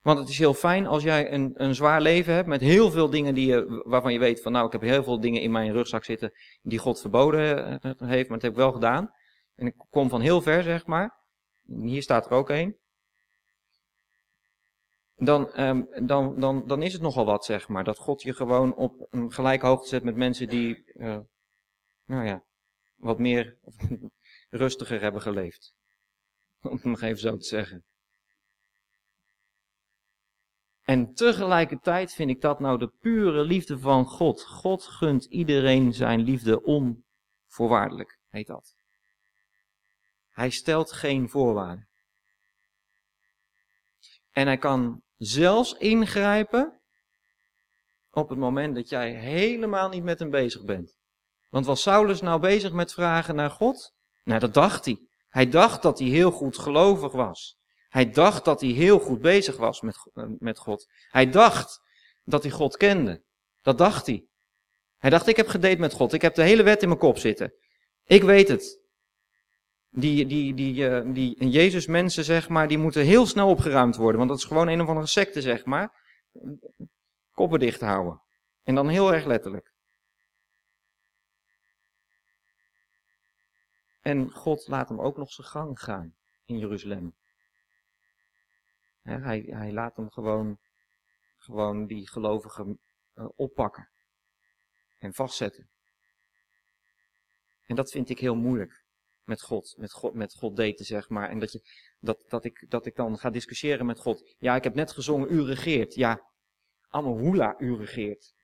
Want 0.00 0.18
het 0.18 0.28
is 0.28 0.38
heel 0.38 0.54
fijn 0.54 0.86
als 0.86 1.02
jij 1.02 1.32
een, 1.32 1.52
een 1.54 1.74
zwaar 1.74 2.00
leven 2.00 2.34
hebt 2.34 2.48
met 2.48 2.60
heel 2.60 2.90
veel 2.90 3.10
dingen 3.10 3.34
die 3.34 3.46
je, 3.46 3.82
waarvan 3.84 4.12
je 4.12 4.18
weet 4.18 4.42
van 4.42 4.52
nou 4.52 4.66
ik 4.66 4.72
heb 4.72 4.80
heel 4.80 5.04
veel 5.04 5.20
dingen 5.20 5.40
in 5.40 5.50
mijn 5.50 5.72
rugzak 5.72 6.04
zitten 6.04 6.32
die 6.62 6.78
God 6.78 7.00
verboden 7.00 7.80
eh, 7.80 7.90
heeft, 8.08 8.28
maar 8.28 8.38
dat 8.38 8.42
heb 8.42 8.50
ik 8.50 8.56
wel 8.56 8.72
gedaan. 8.72 9.14
En 9.56 9.66
ik 9.66 9.74
kom 9.90 10.08
van 10.08 10.20
heel 10.20 10.42
ver, 10.42 10.62
zeg 10.62 10.86
maar. 10.86 11.14
Hier 11.66 12.02
staat 12.02 12.26
er 12.26 12.32
ook 12.32 12.50
een. 12.50 12.76
Dan, 15.14 15.60
um, 15.60 16.06
dan, 16.06 16.40
dan, 16.40 16.66
dan 16.66 16.82
is 16.82 16.92
het 16.92 17.02
nogal 17.02 17.24
wat, 17.24 17.44
zeg 17.44 17.68
maar. 17.68 17.84
Dat 17.84 17.98
God 17.98 18.22
je 18.22 18.34
gewoon 18.34 18.74
op 18.74 19.06
een 19.10 19.32
gelijke 19.32 19.66
hoogte 19.66 19.88
zet 19.88 20.02
met 20.02 20.16
mensen 20.16 20.48
die, 20.48 20.92
uh, 20.94 21.18
nou 22.04 22.26
ja, 22.26 22.44
wat 22.96 23.18
meer 23.18 23.58
rustiger 24.50 25.00
hebben 25.00 25.22
geleefd. 25.22 25.74
Om 26.62 26.72
het 26.72 26.84
nog 26.84 27.00
even 27.00 27.20
zo 27.20 27.36
te 27.36 27.46
zeggen. 27.46 27.84
En 30.82 31.14
tegelijkertijd 31.14 32.12
vind 32.12 32.30
ik 32.30 32.40
dat 32.40 32.60
nou 32.60 32.78
de 32.78 32.92
pure 33.00 33.44
liefde 33.44 33.78
van 33.78 34.04
God. 34.04 34.42
God 34.42 34.82
gunt 34.82 35.24
iedereen 35.24 35.92
zijn 35.92 36.20
liefde 36.20 36.62
onvoorwaardelijk, 36.62 38.18
heet 38.28 38.46
dat. 38.46 38.75
Hij 40.36 40.50
stelt 40.50 40.92
geen 40.92 41.28
voorwaarden. 41.28 41.88
En 44.32 44.46
hij 44.46 44.56
kan 44.56 45.02
zelfs 45.16 45.72
ingrijpen 45.72 46.80
op 48.10 48.28
het 48.28 48.38
moment 48.38 48.74
dat 48.74 48.88
jij 48.88 49.10
helemaal 49.12 49.88
niet 49.88 50.02
met 50.02 50.18
hem 50.18 50.30
bezig 50.30 50.64
bent. 50.64 50.98
Want 51.50 51.66
was 51.66 51.82
Saulus 51.82 52.20
nou 52.20 52.40
bezig 52.40 52.72
met 52.72 52.92
vragen 52.92 53.34
naar 53.34 53.50
God? 53.50 53.94
Nou, 54.24 54.40
dat 54.40 54.54
dacht 54.54 54.84
hij. 54.84 54.98
Hij 55.28 55.48
dacht 55.48 55.82
dat 55.82 55.98
hij 55.98 56.08
heel 56.08 56.30
goed 56.30 56.58
gelovig 56.58 57.12
was. 57.12 57.58
Hij 57.88 58.10
dacht 58.10 58.44
dat 58.44 58.60
hij 58.60 58.70
heel 58.70 58.98
goed 58.98 59.20
bezig 59.20 59.56
was 59.56 59.80
met, 59.80 60.10
eh, 60.14 60.24
met 60.38 60.58
God. 60.58 60.86
Hij 61.08 61.30
dacht 61.30 61.80
dat 62.24 62.42
hij 62.42 62.52
God 62.52 62.76
kende. 62.76 63.22
Dat 63.62 63.78
dacht 63.78 64.06
hij. 64.06 64.26
Hij 64.98 65.10
dacht, 65.10 65.26
ik 65.26 65.36
heb 65.36 65.48
gedate 65.48 65.78
met 65.78 65.92
God. 65.92 66.12
Ik 66.12 66.22
heb 66.22 66.34
de 66.34 66.42
hele 66.42 66.62
wet 66.62 66.82
in 66.82 66.88
mijn 66.88 67.00
kop 67.00 67.18
zitten. 67.18 67.54
Ik 68.04 68.22
weet 68.22 68.48
het. 68.48 68.84
Die, 69.98 70.26
die, 70.26 70.54
die, 70.54 70.88
uh, 70.88 71.14
die 71.14 71.48
Jezus 71.48 71.86
mensen, 71.86 72.24
zeg 72.24 72.48
maar, 72.48 72.68
die 72.68 72.78
moeten 72.78 73.04
heel 73.04 73.26
snel 73.26 73.48
opgeruimd 73.48 73.96
worden. 73.96 74.16
Want 74.16 74.30
dat 74.30 74.38
is 74.38 74.44
gewoon 74.44 74.68
een 74.68 74.80
of 74.80 74.88
andere 74.88 75.06
secte, 75.06 75.40
zeg 75.40 75.64
maar. 75.64 75.92
Koppen 77.32 77.58
dicht 77.58 77.80
houden. 77.80 78.22
En 78.62 78.74
dan 78.74 78.88
heel 78.88 79.14
erg 79.14 79.24
letterlijk. 79.24 79.72
En 84.00 84.30
God 84.30 84.68
laat 84.68 84.88
hem 84.88 85.00
ook 85.00 85.16
nog 85.16 85.32
zijn 85.32 85.46
gang 85.46 85.80
gaan 85.80 86.16
in 86.44 86.58
Jeruzalem. 86.58 87.14
hij, 89.02 89.40
hij 89.40 89.72
laat 89.72 89.96
hem 89.96 90.10
gewoon, 90.10 90.58
gewoon 91.36 91.86
die 91.86 92.08
gelovigen 92.08 92.80
uh, 93.14 93.28
oppakken. 93.36 93.90
En 94.98 95.14
vastzetten. 95.14 95.70
En 97.66 97.76
dat 97.76 97.90
vind 97.90 98.08
ik 98.08 98.18
heel 98.18 98.36
moeilijk 98.36 98.85
met 99.26 99.42
God, 99.42 99.74
met 99.76 99.92
God, 99.92 100.14
met 100.14 100.34
God 100.34 100.56
daten, 100.56 100.84
zeg 100.84 101.08
maar. 101.08 101.28
En 101.30 101.38
dat, 101.38 101.52
je, 101.52 101.60
dat, 102.00 102.24
dat, 102.28 102.44
ik, 102.44 102.66
dat 102.68 102.86
ik 102.86 102.96
dan 102.96 103.18
ga 103.18 103.30
discussiëren 103.30 103.86
met 103.86 103.98
God. 103.98 104.34
Ja, 104.38 104.56
ik 104.56 104.64
heb 104.64 104.74
net 104.74 104.92
gezongen, 104.92 105.32
u 105.32 105.42
regeert. 105.42 105.94
Ja, 105.94 106.30
Amahula, 106.88 107.54
u 107.58 107.76
regeert. 107.76 108.34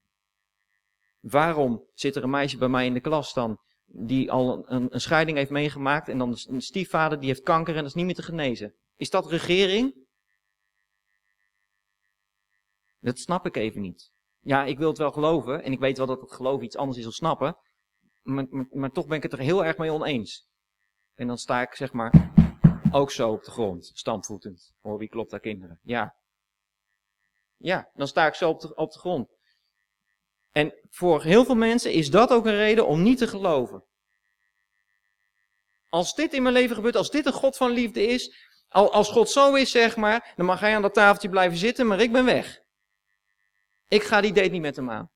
Waarom 1.20 1.88
zit 1.94 2.16
er 2.16 2.22
een 2.22 2.30
meisje 2.30 2.58
bij 2.58 2.68
mij 2.68 2.86
in 2.86 2.94
de 2.94 3.00
klas 3.00 3.34
dan, 3.34 3.60
die 3.84 4.30
al 4.30 4.70
een, 4.70 4.94
een 4.94 5.00
scheiding 5.00 5.36
heeft 5.36 5.50
meegemaakt, 5.50 6.08
en 6.08 6.18
dan 6.18 6.38
een 6.48 6.60
stiefvader 6.60 7.18
die 7.18 7.28
heeft 7.28 7.42
kanker 7.42 7.74
en 7.74 7.80
dat 7.80 7.88
is 7.88 7.94
niet 7.94 8.04
meer 8.04 8.14
te 8.14 8.22
genezen? 8.22 8.74
Is 8.96 9.10
dat 9.10 9.30
regering? 9.30 10.06
Dat 12.98 13.18
snap 13.18 13.46
ik 13.46 13.56
even 13.56 13.80
niet. 13.80 14.12
Ja, 14.40 14.64
ik 14.64 14.78
wil 14.78 14.88
het 14.88 14.98
wel 14.98 15.12
geloven 15.12 15.62
en 15.62 15.72
ik 15.72 15.78
weet 15.78 15.96
wel 15.96 16.06
dat 16.06 16.20
het 16.20 16.32
geloven 16.32 16.64
iets 16.64 16.76
anders 16.76 16.98
is 16.98 17.04
dan 17.04 17.12
snappen, 17.12 17.56
maar, 18.22 18.46
maar, 18.50 18.66
maar 18.70 18.90
toch 18.90 19.06
ben 19.06 19.16
ik 19.16 19.22
het 19.22 19.32
er 19.32 19.38
heel 19.38 19.64
erg 19.64 19.78
mee 19.78 19.92
oneens. 19.92 20.50
En 21.14 21.26
dan 21.26 21.38
sta 21.38 21.62
ik 21.62 21.74
zeg 21.74 21.92
maar 21.92 22.30
ook 22.92 23.10
zo 23.10 23.30
op 23.30 23.44
de 23.44 23.50
grond, 23.50 23.90
stampvoetend. 23.94 24.72
Hoor, 24.80 24.98
wie 24.98 25.08
klopt 25.08 25.30
daar 25.30 25.40
kinderen? 25.40 25.78
Ja. 25.82 26.16
Ja, 27.56 27.90
dan 27.94 28.06
sta 28.08 28.26
ik 28.26 28.34
zo 28.34 28.48
op 28.48 28.60
de, 28.60 28.74
op 28.74 28.92
de 28.92 28.98
grond. 28.98 29.36
En 30.52 30.74
voor 30.90 31.22
heel 31.22 31.44
veel 31.44 31.54
mensen 31.54 31.92
is 31.92 32.10
dat 32.10 32.30
ook 32.30 32.46
een 32.46 32.56
reden 32.56 32.86
om 32.86 33.02
niet 33.02 33.18
te 33.18 33.28
geloven. 33.28 33.84
Als 35.88 36.14
dit 36.14 36.32
in 36.32 36.42
mijn 36.42 36.54
leven 36.54 36.76
gebeurt, 36.76 36.96
als 36.96 37.10
dit 37.10 37.26
een 37.26 37.32
God 37.32 37.56
van 37.56 37.70
liefde 37.70 38.06
is, 38.06 38.50
als 38.68 39.10
God 39.10 39.30
zo 39.30 39.54
is, 39.54 39.70
zeg 39.70 39.96
maar, 39.96 40.32
dan 40.36 40.46
mag 40.46 40.60
hij 40.60 40.74
aan 40.74 40.82
dat 40.82 40.94
tafeltje 40.94 41.28
blijven 41.28 41.58
zitten, 41.58 41.86
maar 41.86 42.00
ik 42.00 42.12
ben 42.12 42.24
weg. 42.24 42.60
Ik 43.88 44.02
ga 44.02 44.20
die 44.20 44.32
date 44.32 44.48
niet 44.48 44.60
met 44.60 44.76
hem 44.76 44.90
aan. 44.90 45.10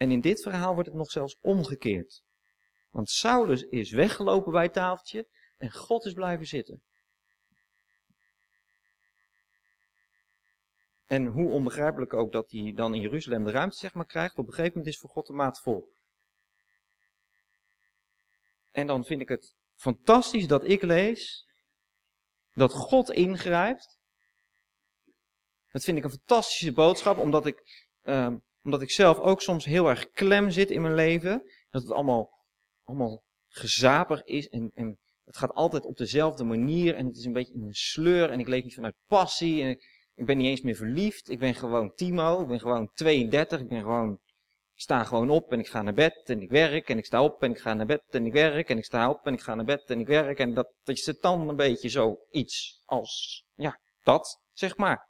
En 0.00 0.10
in 0.10 0.20
dit 0.20 0.42
verhaal 0.42 0.74
wordt 0.74 0.88
het 0.88 0.96
nog 0.96 1.10
zelfs 1.10 1.38
omgekeerd. 1.40 2.22
Want 2.90 3.10
Saulus 3.10 3.62
is 3.62 3.90
weggelopen 3.90 4.52
bij 4.52 4.62
het 4.62 4.72
tafeltje 4.72 5.28
en 5.56 5.72
God 5.72 6.04
is 6.04 6.12
blijven 6.12 6.46
zitten. 6.46 6.82
En 11.06 11.26
hoe 11.26 11.50
onbegrijpelijk 11.50 12.12
ook 12.12 12.32
dat 12.32 12.50
hij 12.50 12.72
dan 12.74 12.94
in 12.94 13.00
Jeruzalem 13.00 13.44
de 13.44 13.50
ruimte 13.50 13.76
zeg 13.76 13.94
maar 13.94 14.06
krijgt, 14.06 14.38
op 14.38 14.46
een 14.46 14.52
gegeven 14.52 14.76
moment 14.76 14.94
is 14.94 15.00
voor 15.00 15.10
God 15.10 15.26
de 15.26 15.32
maat 15.32 15.60
vol. 15.60 15.94
En 18.70 18.86
dan 18.86 19.04
vind 19.04 19.20
ik 19.20 19.28
het 19.28 19.56
fantastisch 19.74 20.46
dat 20.46 20.68
ik 20.68 20.82
lees 20.82 21.46
dat 22.52 22.72
God 22.72 23.10
ingrijpt. 23.10 23.98
Dat 25.70 25.84
vind 25.84 25.98
ik 25.98 26.04
een 26.04 26.10
fantastische 26.10 26.72
boodschap, 26.72 27.18
omdat 27.18 27.46
ik, 27.46 27.88
uh, 28.02 28.34
omdat 28.62 28.82
ik 28.82 28.90
zelf 28.90 29.18
ook 29.18 29.40
soms 29.40 29.64
heel 29.64 29.88
erg 29.88 30.10
klem 30.10 30.50
zit 30.50 30.70
in 30.70 30.82
mijn 30.82 30.94
leven. 30.94 31.42
Dat 31.70 31.82
het 31.82 31.92
allemaal, 31.92 32.30
allemaal 32.84 33.22
gezapig 33.48 34.24
is 34.24 34.48
en, 34.48 34.70
en 34.74 34.98
het 35.24 35.36
gaat 35.36 35.54
altijd 35.54 35.84
op 35.84 35.96
dezelfde 35.96 36.44
manier 36.44 36.94
en 36.94 37.06
het 37.06 37.16
is 37.16 37.24
een 37.24 37.32
beetje 37.32 37.54
een 37.54 37.74
sleur 37.74 38.30
en 38.30 38.40
ik 38.40 38.48
leef 38.48 38.64
niet 38.64 38.74
vanuit 38.74 38.94
passie 39.06 39.62
en 39.62 39.68
ik, 39.68 40.08
ik 40.14 40.26
ben 40.26 40.36
niet 40.36 40.46
eens 40.46 40.60
meer 40.60 40.74
verliefd. 40.74 41.30
Ik 41.30 41.38
ben 41.38 41.54
gewoon 41.54 41.94
Timo, 41.94 42.40
ik 42.40 42.48
ben 42.48 42.60
gewoon 42.60 42.90
32, 42.94 43.60
ik 43.60 43.68
ben 43.68 43.80
gewoon, 43.80 44.18
sta 44.74 45.04
gewoon 45.04 45.30
op 45.30 45.52
en 45.52 45.58
ik 45.58 45.68
ga 45.68 45.82
naar 45.82 45.94
bed 45.94 46.22
en 46.24 46.40
ik 46.40 46.50
werk 46.50 46.88
en 46.88 46.98
ik 46.98 47.04
sta 47.04 47.22
op 47.22 47.42
en 47.42 47.50
ik 47.50 47.58
ga 47.58 47.74
naar 47.74 47.86
bed 47.86 48.02
en 48.08 48.26
ik 48.26 48.32
werk 48.32 48.68
en 48.68 48.78
ik 48.78 48.84
sta 48.84 49.10
op 49.10 49.26
en 49.26 49.32
ik 49.32 49.40
ga 49.40 49.54
naar 49.54 49.64
bed 49.64 49.82
en 49.90 50.00
ik 50.00 50.06
werk 50.06 50.38
en 50.38 50.54
dat, 50.54 50.72
dat 50.82 50.98
het 50.98 51.22
dan 51.22 51.48
een 51.48 51.56
beetje 51.56 51.88
zo 51.88 52.18
iets 52.30 52.82
als, 52.84 53.44
ja, 53.54 53.80
dat, 54.02 54.40
zeg 54.52 54.76
maar. 54.76 55.09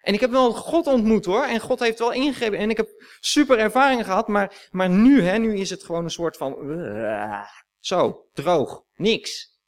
En 0.00 0.14
ik 0.14 0.20
heb 0.20 0.30
wel 0.30 0.52
God 0.52 0.86
ontmoet 0.86 1.24
hoor. 1.24 1.44
En 1.44 1.60
God 1.60 1.80
heeft 1.80 1.98
wel 1.98 2.12
ingegrepen. 2.12 2.58
En 2.58 2.70
ik 2.70 2.76
heb 2.76 2.88
super 3.20 3.58
ervaringen 3.58 4.04
gehad. 4.04 4.28
Maar, 4.28 4.68
maar 4.70 4.90
nu, 4.90 5.22
hè, 5.22 5.38
nu 5.38 5.56
is 5.56 5.70
het 5.70 5.84
gewoon 5.84 6.04
een 6.04 6.10
soort 6.10 6.36
van. 6.36 6.70
Uh, 6.70 7.46
zo, 7.78 8.28
droog. 8.32 8.84
Niks. 8.94 9.58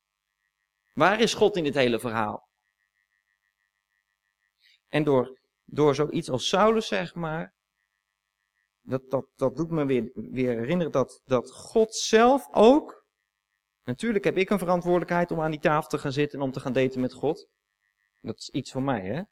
Waar 0.93 1.21
is 1.21 1.35
God 1.35 1.57
in 1.57 1.65
dit 1.65 1.75
hele 1.75 1.99
verhaal? 1.99 2.49
En 4.89 5.05
door, 5.05 5.39
door 5.65 5.95
zoiets 5.95 6.31
als 6.31 6.49
Saulus, 6.49 6.87
zeg 6.87 7.15
maar. 7.15 7.55
Dat, 8.81 9.11
dat, 9.11 9.27
dat 9.35 9.57
doet 9.57 9.71
me 9.71 9.87
weer, 9.87 10.11
weer 10.15 10.59
herinneren 10.59 10.93
dat, 10.93 11.21
dat 11.25 11.51
God 11.51 11.95
zelf 11.95 12.49
ook. 12.51 13.07
Natuurlijk 13.85 14.25
heb 14.25 14.37
ik 14.37 14.51
een 14.51 14.59
verantwoordelijkheid 14.59 15.31
om 15.31 15.41
aan 15.41 15.51
die 15.51 15.61
tafel 15.61 15.89
te 15.89 15.99
gaan 15.99 16.13
zitten 16.13 16.39
en 16.39 16.45
om 16.45 16.53
te 16.53 16.61
gaan 16.61 16.73
daten 16.73 17.01
met 17.01 17.13
God. 17.13 17.49
Dat 18.21 18.39
is 18.39 18.49
iets 18.49 18.71
van 18.71 18.85
mij, 18.85 19.01
hè? 19.01 19.23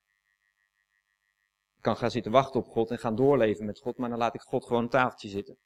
Kan 1.80 1.96
gaan 1.96 2.10
zitten 2.10 2.32
wachten 2.32 2.60
op 2.60 2.66
God 2.66 2.90
en 2.90 2.98
gaan 2.98 3.16
doorleven 3.16 3.64
met 3.64 3.78
God, 3.78 3.96
maar 3.96 4.08
dan 4.08 4.18
laat 4.18 4.34
ik 4.34 4.40
God 4.40 4.66
gewoon 4.66 4.82
een 4.82 4.88
tafeltje 4.88 5.28
zitten. 5.28 5.58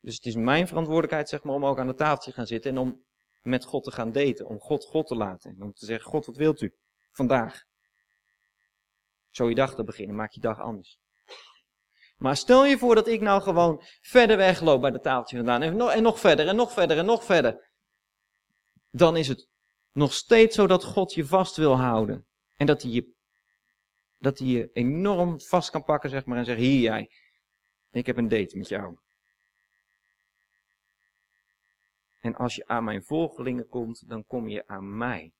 Dus 0.00 0.14
het 0.14 0.26
is 0.26 0.34
mijn 0.34 0.68
verantwoordelijkheid, 0.68 1.28
zeg 1.28 1.42
maar, 1.42 1.54
om 1.54 1.66
ook 1.66 1.78
aan 1.78 1.88
het 1.88 1.96
tafeltje 1.96 2.30
te 2.30 2.36
gaan 2.36 2.46
zitten 2.46 2.70
en 2.70 2.78
om 2.78 3.04
met 3.42 3.64
God 3.64 3.84
te 3.84 3.90
gaan 3.90 4.12
daten. 4.12 4.46
Om 4.46 4.58
God 4.58 4.84
God 4.84 5.06
te 5.06 5.16
laten. 5.16 5.50
En 5.50 5.62
om 5.62 5.72
te 5.72 5.84
zeggen, 5.86 6.10
God, 6.10 6.26
wat 6.26 6.36
wilt 6.36 6.60
u 6.60 6.74
vandaag? 7.10 7.64
Zo 9.30 9.48
je 9.48 9.54
dag 9.54 9.74
te 9.74 9.84
beginnen, 9.84 10.16
maak 10.16 10.32
je 10.32 10.40
dag 10.40 10.60
anders. 10.60 10.98
Maar 12.16 12.36
stel 12.36 12.66
je 12.66 12.78
voor 12.78 12.94
dat 12.94 13.08
ik 13.08 13.20
nou 13.20 13.42
gewoon 13.42 13.82
verder 14.00 14.36
wegloop 14.36 14.80
bij 14.80 14.90
de 14.90 15.00
tafeltje 15.00 15.36
vandaan. 15.36 15.62
En 15.62 15.76
nog, 15.76 15.90
en 15.90 16.02
nog 16.02 16.20
verder, 16.20 16.48
en 16.48 16.56
nog 16.56 16.72
verder, 16.72 16.98
en 16.98 17.06
nog 17.06 17.24
verder. 17.24 17.70
Dan 18.90 19.16
is 19.16 19.28
het 19.28 19.48
nog 19.92 20.12
steeds 20.12 20.56
zo 20.56 20.66
dat 20.66 20.84
God 20.84 21.14
je 21.14 21.26
vast 21.26 21.56
wil 21.56 21.76
houden. 21.76 22.26
En 22.54 22.66
dat 22.66 22.82
hij 22.82 22.90
je 22.90 23.12
dat 24.20 24.38
hij 24.38 24.48
je 24.48 24.70
enorm 24.72 25.40
vast 25.40 25.70
kan 25.70 25.84
pakken, 25.84 26.10
zeg 26.10 26.24
maar, 26.24 26.38
en 26.38 26.44
zeggen, 26.44 26.64
hier 26.64 26.80
jij, 26.80 27.10
ik 27.90 28.06
heb 28.06 28.16
een 28.16 28.28
date 28.28 28.56
met 28.56 28.68
jou. 28.68 28.98
En 32.20 32.34
als 32.34 32.54
je 32.54 32.66
aan 32.66 32.84
mijn 32.84 33.02
volgelingen 33.02 33.68
komt, 33.68 34.08
dan 34.08 34.26
kom 34.26 34.48
je 34.48 34.66
aan 34.66 34.96
mij. 34.96 35.32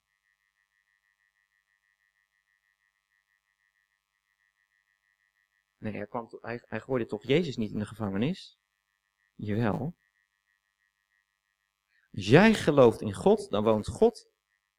Nee, 5.79 5.93
hij, 5.93 6.07
kwam, 6.07 6.29
hij, 6.40 6.62
hij 6.64 6.81
gooide 6.81 7.07
toch 7.07 7.23
Jezus 7.23 7.57
niet 7.57 7.73
in 7.73 7.79
de 7.79 7.87
gevangenis? 7.87 8.59
Jawel. 9.35 9.97
Als 12.12 12.27
jij 12.27 12.55
gelooft 12.55 13.01
in 13.01 13.12
God, 13.12 13.51
dan 13.51 13.64
woont 13.64 13.87
God 13.87 14.29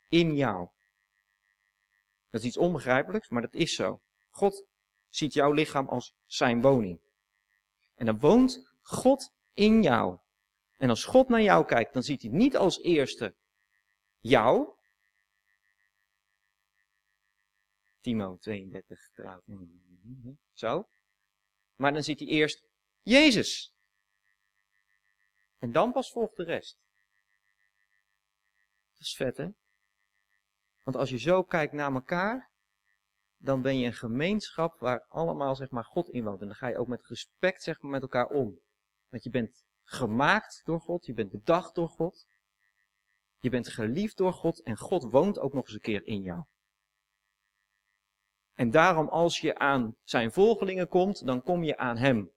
in 0.09 0.35
jou. 0.35 0.69
Dat 2.31 2.41
is 2.41 2.47
iets 2.47 2.57
onbegrijpelijks, 2.57 3.29
maar 3.29 3.41
dat 3.41 3.53
is 3.53 3.75
zo. 3.75 4.01
God 4.29 4.65
ziet 5.09 5.33
jouw 5.33 5.51
lichaam 5.51 5.87
als 5.87 6.15
zijn 6.25 6.61
woning. 6.61 7.01
En 7.95 8.05
dan 8.05 8.19
woont 8.19 8.69
God 8.81 9.33
in 9.53 9.81
jou. 9.81 10.19
En 10.77 10.89
als 10.89 11.05
God 11.05 11.29
naar 11.29 11.41
jou 11.41 11.65
kijkt, 11.65 11.93
dan 11.93 12.03
ziet 12.03 12.21
hij 12.21 12.31
niet 12.31 12.57
als 12.57 12.81
eerste 12.81 13.35
jou. 14.19 14.73
Timo 18.01 18.37
32 18.37 19.09
trouwens. 19.13 19.45
Zo. 20.53 20.89
Maar 21.75 21.93
dan 21.93 22.03
ziet 22.03 22.19
hij 22.19 22.27
eerst 22.27 22.63
Jezus. 23.01 23.75
En 25.57 25.71
dan 25.71 25.91
pas 25.91 26.11
volgt 26.11 26.35
de 26.35 26.43
rest. 26.43 26.79
Dat 28.91 29.01
is 29.01 29.15
vet, 29.15 29.37
hè? 29.37 29.47
Want 30.91 31.03
als 31.03 31.09
je 31.09 31.29
zo 31.29 31.43
kijkt 31.43 31.73
naar 31.73 31.93
elkaar, 31.93 32.49
dan 33.37 33.61
ben 33.61 33.79
je 33.79 33.85
een 33.85 33.93
gemeenschap 33.93 34.79
waar 34.79 35.05
allemaal 35.07 35.55
zeg 35.55 35.69
maar, 35.69 35.85
God 35.85 36.09
in 36.09 36.23
woont. 36.23 36.41
En 36.41 36.47
dan 36.47 36.55
ga 36.55 36.67
je 36.67 36.77
ook 36.77 36.87
met 36.87 37.07
respect 37.07 37.63
zeg 37.63 37.81
maar, 37.81 37.91
met 37.91 38.01
elkaar 38.01 38.27
om. 38.27 38.59
Want 39.09 39.23
je 39.23 39.29
bent 39.29 39.63
gemaakt 39.83 40.61
door 40.65 40.81
God, 40.81 41.05
je 41.05 41.13
bent 41.13 41.31
bedacht 41.31 41.75
door 41.75 41.89
God. 41.89 42.27
Je 43.39 43.49
bent 43.49 43.67
geliefd 43.67 44.17
door 44.17 44.33
God 44.33 44.63
en 44.63 44.77
God 44.77 45.03
woont 45.03 45.39
ook 45.39 45.53
nog 45.53 45.65
eens 45.65 45.73
een 45.73 45.81
keer 45.81 46.05
in 46.05 46.21
jou. 46.21 46.43
En 48.53 48.71
daarom 48.71 49.07
als 49.07 49.39
je 49.39 49.57
aan 49.57 49.95
zijn 50.03 50.31
volgelingen 50.31 50.87
komt, 50.87 51.25
dan 51.25 51.41
kom 51.41 51.63
je 51.63 51.77
aan 51.77 51.97
hem. 51.97 52.31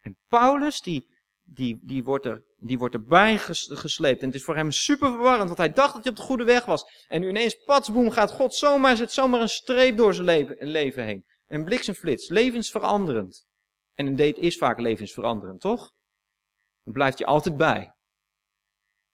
En 0.00 0.16
Paulus, 0.28 0.80
die 0.80 1.16
die, 1.42 1.78
die, 1.82 2.04
wordt 2.04 2.24
er, 2.24 2.44
die 2.60 2.78
wordt 2.78 2.94
erbij 2.94 3.38
gesleept. 3.38 4.20
En 4.20 4.26
het 4.26 4.36
is 4.36 4.44
voor 4.44 4.56
hem 4.56 4.70
super 4.70 5.10
verwarrend, 5.10 5.46
want 5.46 5.58
hij 5.58 5.72
dacht 5.72 5.94
dat 5.94 6.02
hij 6.02 6.12
op 6.12 6.18
de 6.18 6.24
goede 6.24 6.44
weg 6.44 6.64
was. 6.64 7.04
En 7.08 7.20
nu 7.20 7.28
ineens, 7.28 7.54
patsboom, 7.64 8.10
gaat 8.10 8.30
God 8.30 8.54
zomaar, 8.54 8.96
zet 8.96 9.12
zomaar 9.12 9.40
een 9.40 9.48
streep 9.48 9.96
door 9.96 10.14
zijn 10.14 10.26
leven, 10.26 10.56
leven 10.66 11.04
heen. 11.04 11.24
Een 11.46 11.64
bliksemflits, 11.64 12.28
levensveranderend. 12.28 13.46
En 13.94 14.06
een 14.06 14.16
date 14.16 14.40
is 14.40 14.56
vaak 14.56 14.80
levensveranderend, 14.80 15.60
toch? 15.60 15.92
Dan 16.84 16.92
blijft 16.92 17.18
je 17.18 17.26
altijd 17.26 17.56
bij. 17.56 17.92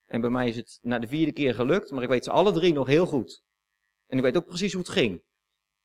En 0.07 0.21
bij 0.21 0.31
mij 0.31 0.49
is 0.49 0.57
het 0.57 0.79
na 0.83 0.99
de 0.99 1.07
vierde 1.07 1.33
keer 1.33 1.55
gelukt, 1.55 1.91
maar 1.91 2.03
ik 2.03 2.09
weet 2.09 2.25
ze 2.25 2.31
alle 2.31 2.53
drie 2.53 2.73
nog 2.73 2.87
heel 2.87 3.07
goed. 3.07 3.43
En 4.07 4.17
ik 4.17 4.23
weet 4.23 4.37
ook 4.37 4.47
precies 4.47 4.73
hoe 4.73 4.83
het 4.83 4.91
ging. 4.91 5.23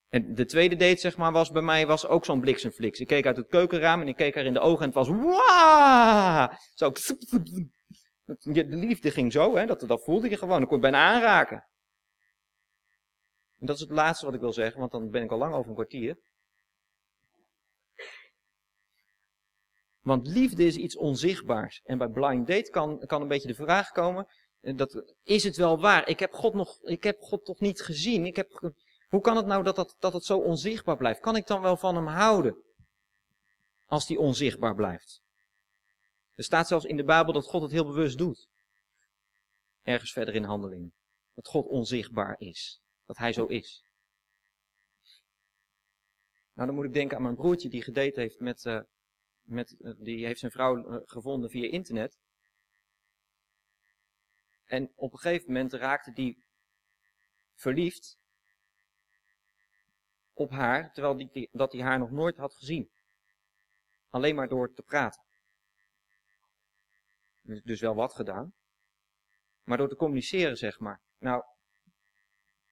En 0.10 0.36
de 0.36 0.46
tweede 0.46 0.76
date, 0.76 1.00
zeg 1.00 1.18
maar, 1.18 1.32
was 1.32 1.52
bij 1.52 1.62
mij 1.62 1.88
was 1.88 2.08
ook 2.08 2.26
zo'n 2.26 2.42
bliksemflix. 2.42 3.00
Ik 3.00 3.08
keek 3.08 3.26
uit 3.26 3.38
het 3.38 3.48
keukenraam 3.48 4.02
en 4.02 4.08
ik 4.08 4.16
keek 4.16 4.36
haar 4.36 4.46
in 4.46 4.54
de 4.54 4.60
ogen 4.60 4.80
en 4.80 4.86
het 4.86 4.96
was 4.96 5.10
waaah! 5.10 6.54
Zo. 6.74 6.92
De 8.44 8.66
liefde 8.68 9.12
ging 9.12 9.32
zo, 9.32 9.56
hè, 9.56 9.66
dat, 9.66 9.80
dat 9.88 10.04
voelde 10.04 10.30
je 10.30 10.38
gewoon. 10.38 10.58
Dan 10.58 10.68
kon 10.68 10.76
je 10.76 10.82
bijna 10.82 11.14
aanraken. 11.14 11.68
En 13.60 13.66
dat 13.66 13.76
is 13.76 13.82
het 13.82 13.92
laatste 13.92 14.26
wat 14.26 14.34
ik 14.34 14.40
wil 14.40 14.54
zeggen, 14.54 14.80
want 14.80 14.92
dan 14.92 15.10
ben 15.10 15.24
ik 15.24 15.32
al 15.32 15.38
lang 15.38 15.54
over 15.54 15.70
een 15.70 15.76
kwartier. 15.76 16.18
Want 20.00 20.28
liefde 20.28 20.66
is 20.66 20.76
iets 20.76 20.98
onzichtbaars. 20.98 21.82
En 21.84 21.98
bij 21.98 22.08
blind 22.08 22.48
date 22.48 22.70
kan, 22.70 23.00
kan 23.06 23.22
een 23.22 23.28
beetje 23.28 23.48
de 23.48 23.56
vraag 23.56 23.92
komen, 23.92 24.28
eh, 24.62 24.78
dat, 24.78 25.16
is 25.24 25.44
het 25.44 25.56
wel 25.56 25.80
waar? 25.80 26.08
Ik 26.08 26.20
heb 26.20 26.34
God 26.34 26.54
nog, 26.54 26.84
ik 26.84 27.04
heb 27.04 27.22
God 27.22 27.46
toch 27.46 27.60
niet 27.60 27.82
gezien? 27.82 28.26
Ik 28.26 28.36
heb, 28.36 28.74
hoe 29.10 29.22
kan 29.22 29.38
het 29.38 29.46
nou 29.46 29.64
dat, 29.64 29.76
dat, 29.76 29.96
dat 30.00 30.14
het 30.14 30.24
zo 30.24 30.38
onzichtbaar 30.38 30.98
blijft? 30.98 31.20
Kan 31.20 31.36
ik 31.36 31.48
dan 31.48 31.62
wel 31.62 31.78
van 31.78 31.96
hem 31.96 32.08
houden? 32.08 32.64
Als 33.86 34.08
die 34.08 34.20
onzichtbaar 34.20 34.76
blijft. 34.76 35.22
Er 36.36 36.44
staat 36.44 36.68
zelfs 36.68 36.86
in 36.86 36.98
de 36.98 37.04
Bijbel 37.04 37.34
dat 37.34 37.46
God 37.46 37.62
het 37.62 37.72
heel 37.72 37.86
bewust 37.86 38.18
doet. 38.18 38.48
ergens 39.82 40.12
verder 40.12 40.36
in 40.36 40.44
handeling. 40.44 40.92
Dat 41.34 41.48
God 41.48 41.66
onzichtbaar 41.66 42.36
is. 42.40 42.82
Dat 43.06 43.18
hij 43.18 43.34
zo 43.34 43.46
is. 43.46 43.84
Nou, 46.54 46.68
dan 46.68 46.76
moet 46.76 46.86
ik 46.86 46.94
denken 46.94 47.18
aan 47.18 47.24
mijn 47.24 47.36
broertje 47.36 47.70
die 47.70 47.84
gedate 47.84 48.20
heeft 48.20 48.40
met, 48.40 48.66
uh, 48.66 48.82
met 49.42 49.76
uh, 49.80 49.94
die 49.98 50.26
heeft 50.26 50.40
zijn 50.40 50.52
vrouw 50.52 50.78
uh, 50.78 51.00
gevonden 51.06 51.50
via 51.50 51.70
internet. 51.70 52.18
En 54.66 54.92
op 54.96 55.14
een 55.14 55.20
gegeven 55.20 55.48
moment 55.48 55.74
raakte 55.74 56.12
die 56.12 56.44
verliefd 57.56 58.20
op 60.40 60.52
haar, 60.52 60.94
terwijl 60.94 61.18
die, 61.18 61.50
dat 61.52 61.72
hij 61.72 61.82
haar 61.82 62.00
nog 62.00 62.12
nooit 62.12 62.38
had 62.38 62.54
gezien. 62.54 62.90
Alleen 64.10 64.36
maar 64.36 64.48
door 64.48 64.74
te 64.74 64.82
praten. 64.82 65.22
Dus, 67.42 67.62
dus 67.64 67.82
wel 67.82 67.96
wat 67.96 68.14
gedaan. 68.14 68.54
Maar 69.64 69.78
door 69.78 69.90
te 69.90 69.96
communiceren, 69.96 70.58
zeg 70.58 70.80
maar. 70.80 71.02
Nou, 71.18 71.44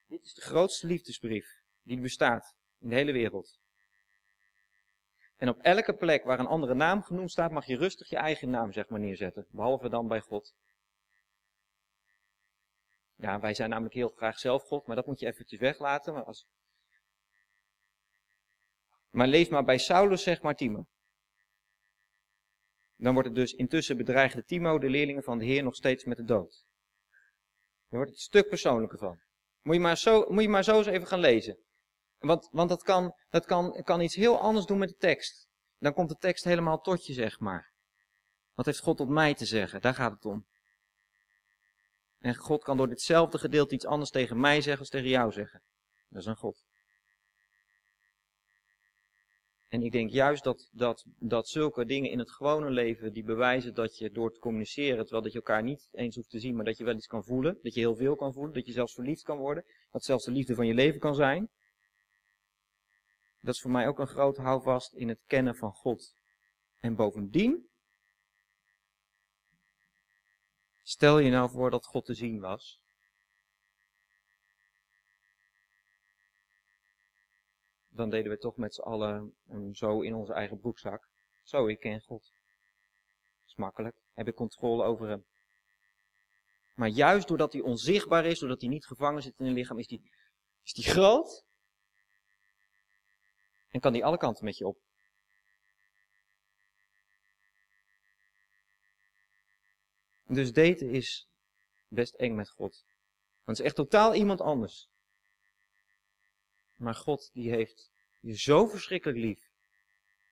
dit 0.05 0.23
is 0.23 0.33
de 0.33 0.41
grootste 0.41 0.87
liefdesbrief 0.87 1.61
die 1.81 1.99
bestaat 1.99 2.55
in 2.79 2.89
de 2.89 2.95
hele 2.95 3.11
wereld. 3.11 3.59
En 5.37 5.49
op 5.49 5.59
elke 5.61 5.93
plek 5.93 6.23
waar 6.23 6.39
een 6.39 6.47
andere 6.47 6.73
naam 6.73 7.03
genoemd 7.03 7.31
staat, 7.31 7.51
mag 7.51 7.65
je 7.65 7.77
rustig 7.77 8.09
je 8.09 8.17
eigen 8.17 8.49
naam 8.49 8.73
zeg 8.73 8.89
maar 8.89 8.99
neerzetten. 8.99 9.47
Behalve 9.49 9.89
dan 9.89 10.07
bij 10.07 10.21
God. 10.21 10.55
Ja, 13.15 13.39
wij 13.39 13.53
zijn 13.53 13.69
namelijk 13.69 13.95
heel 13.95 14.09
graag 14.09 14.39
zelf 14.39 14.63
God, 14.63 14.87
maar 14.87 14.95
dat 14.95 15.05
moet 15.05 15.19
je 15.19 15.25
eventjes 15.25 15.59
weglaten. 15.59 16.13
Maar, 16.13 16.23
als... 16.23 16.47
maar 19.09 19.27
leef 19.27 19.49
maar 19.49 19.63
bij 19.63 19.77
Saulus, 19.77 20.23
zeg 20.23 20.41
maar 20.41 20.55
Timo. 20.55 20.87
Dan 22.95 23.13
wordt 23.13 23.27
het 23.27 23.37
dus 23.37 23.53
intussen 23.53 23.97
bedreigde 23.97 24.43
Timo, 24.43 24.79
de 24.79 24.89
leerlingen 24.89 25.23
van 25.23 25.37
de 25.37 25.45
Heer, 25.45 25.63
nog 25.63 25.75
steeds 25.75 26.03
met 26.03 26.17
de 26.17 26.23
dood. 26.23 26.65
Daar 27.89 27.99
wordt 27.99 28.09
het 28.09 28.19
een 28.19 28.25
stuk 28.25 28.49
persoonlijker 28.49 28.97
van. 28.97 29.19
Moet 29.61 29.75
je 29.75 29.81
maar 29.81 29.97
zo, 29.97 30.25
moet 30.29 30.43
je 30.43 30.49
maar 30.49 30.63
zo 30.63 30.77
eens 30.77 30.87
even 30.87 31.07
gaan 31.07 31.19
lezen. 31.19 31.57
Want, 32.17 32.49
want 32.51 32.69
dat, 32.69 32.83
kan, 32.83 33.15
dat 33.29 33.45
kan, 33.45 33.81
kan 33.83 34.01
iets 34.01 34.15
heel 34.15 34.39
anders 34.39 34.65
doen 34.65 34.77
met 34.77 34.89
de 34.89 34.95
tekst. 34.95 35.47
Dan 35.77 35.93
komt 35.93 36.09
de 36.09 36.15
tekst 36.15 36.43
helemaal 36.43 36.79
tot 36.79 37.05
je, 37.05 37.13
zeg 37.13 37.39
maar. 37.39 37.73
Wat 38.53 38.65
heeft 38.65 38.79
God 38.79 38.99
op 38.99 39.09
mij 39.09 39.33
te 39.33 39.45
zeggen? 39.45 39.81
Daar 39.81 39.93
gaat 39.93 40.11
het 40.11 40.25
om. 40.25 40.47
En 42.19 42.35
God 42.35 42.63
kan 42.63 42.77
door 42.77 42.87
ditzelfde 42.87 43.37
gedeelte 43.37 43.73
iets 43.73 43.85
anders 43.85 44.09
tegen 44.09 44.39
mij 44.39 44.61
zeggen 44.61 44.79
als 44.79 44.89
tegen 44.89 45.09
jou 45.09 45.31
zeggen. 45.31 45.63
Dat 46.09 46.21
is 46.21 46.27
een 46.27 46.35
God. 46.35 46.66
En 49.67 49.81
ik 49.81 49.91
denk 49.91 50.09
juist 50.09 50.43
dat, 50.43 50.69
dat, 50.71 51.05
dat 51.19 51.47
zulke 51.47 51.85
dingen 51.85 52.09
in 52.09 52.19
het 52.19 52.31
gewone 52.31 52.69
leven, 52.69 53.13
die 53.13 53.23
bewijzen 53.23 53.73
dat 53.73 53.97
je 53.97 54.11
door 54.11 54.33
te 54.33 54.39
communiceren, 54.39 55.01
terwijl 55.01 55.23
dat 55.23 55.31
je 55.31 55.37
elkaar 55.37 55.63
niet 55.63 55.89
eens 55.91 56.15
hoeft 56.15 56.29
te 56.29 56.39
zien, 56.39 56.55
maar 56.55 56.65
dat 56.65 56.77
je 56.77 56.83
wel 56.83 56.95
iets 56.95 57.07
kan 57.07 57.23
voelen, 57.23 57.59
dat 57.61 57.73
je 57.73 57.79
heel 57.79 57.95
veel 57.95 58.15
kan 58.15 58.33
voelen, 58.33 58.53
dat 58.53 58.65
je 58.65 58.71
zelfs 58.71 58.93
verliefd 58.93 59.23
kan 59.23 59.37
worden, 59.37 59.65
dat 59.91 60.03
zelfs 60.03 60.25
de 60.25 60.31
liefde 60.31 60.55
van 60.55 60.67
je 60.67 60.73
leven 60.73 60.99
kan 60.99 61.15
zijn. 61.15 61.49
Dat 63.41 63.53
is 63.55 63.61
voor 63.61 63.71
mij 63.71 63.87
ook 63.87 63.99
een 63.99 64.07
groot 64.07 64.37
houvast 64.37 64.93
in 64.93 65.09
het 65.09 65.23
kennen 65.27 65.55
van 65.55 65.71
God. 65.71 66.15
En 66.79 66.95
bovendien, 66.95 67.69
stel 70.83 71.19
je 71.19 71.29
nou 71.29 71.49
voor 71.49 71.69
dat 71.69 71.85
God 71.85 72.05
te 72.05 72.13
zien 72.13 72.39
was. 72.39 72.79
Dan 77.97 78.09
deden 78.09 78.31
we 78.31 78.37
toch 78.37 78.57
met 78.57 78.73
z'n 78.73 78.81
allen 78.81 79.35
zo 79.73 80.01
in 80.01 80.15
onze 80.15 80.33
eigen 80.33 80.59
broekzak. 80.59 81.07
Zo, 81.43 81.67
ik 81.67 81.79
ken 81.79 82.01
God. 82.01 82.31
Is 83.47 83.55
makkelijk. 83.55 83.95
Heb 84.13 84.27
ik 84.27 84.35
controle 84.35 84.83
over 84.83 85.07
hem. 85.07 85.25
Maar 86.75 86.89
juist 86.89 87.27
doordat 87.27 87.53
hij 87.53 87.61
onzichtbaar 87.61 88.25
is, 88.25 88.39
doordat 88.39 88.61
hij 88.61 88.69
niet 88.69 88.85
gevangen 88.85 89.21
zit 89.21 89.33
in 89.37 89.45
een 89.45 89.53
lichaam, 89.53 89.79
is 89.79 89.89
hij 89.89 90.01
is 90.63 90.73
die 90.73 90.83
groot 90.83 91.43
en 93.69 93.79
kan 93.79 93.93
die 93.93 94.05
alle 94.05 94.17
kanten 94.17 94.45
met 94.45 94.57
je 94.57 94.67
op. 94.67 94.77
Dus 100.27 100.53
daten 100.53 100.89
is 100.89 101.27
best 101.87 102.13
eng 102.13 102.35
met 102.35 102.49
God. 102.49 102.85
Want 103.43 103.57
het 103.57 103.59
is 103.59 103.65
echt 103.65 103.75
totaal 103.75 104.13
iemand 104.13 104.41
anders. 104.41 104.89
Maar 106.77 106.95
God 106.95 107.29
die 107.33 107.49
heeft 107.49 107.91
je 108.19 108.37
zo 108.37 108.67
verschrikkelijk 108.67 109.17
lief. 109.19 109.49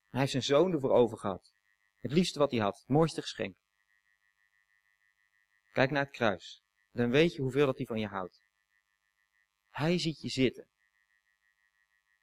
Hij 0.09 0.19
heeft 0.19 0.31
zijn 0.31 0.43
zoon 0.43 0.73
ervoor 0.73 0.91
over 0.91 1.17
gehad. 1.17 1.53
Het 1.99 2.11
liefste 2.11 2.39
wat 2.39 2.51
hij 2.51 2.59
had. 2.59 2.77
Het 2.77 2.87
mooiste 2.87 3.21
geschenk. 3.21 3.57
Kijk 5.71 5.91
naar 5.91 6.03
het 6.03 6.13
kruis. 6.13 6.63
Dan 6.91 7.09
weet 7.09 7.33
je 7.33 7.41
hoeveel 7.41 7.65
dat 7.65 7.77
hij 7.77 7.85
van 7.85 7.99
je 7.99 8.07
houdt. 8.07 8.41
Hij 9.69 9.99
ziet 9.99 10.21
je 10.21 10.29
zitten. 10.29 10.67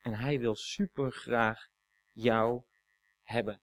En 0.02 0.14
hij 0.14 0.38
wil 0.38 0.54
super 0.54 1.12
graag 1.12 1.68
jou 2.12 2.62
hebben. 3.22 3.62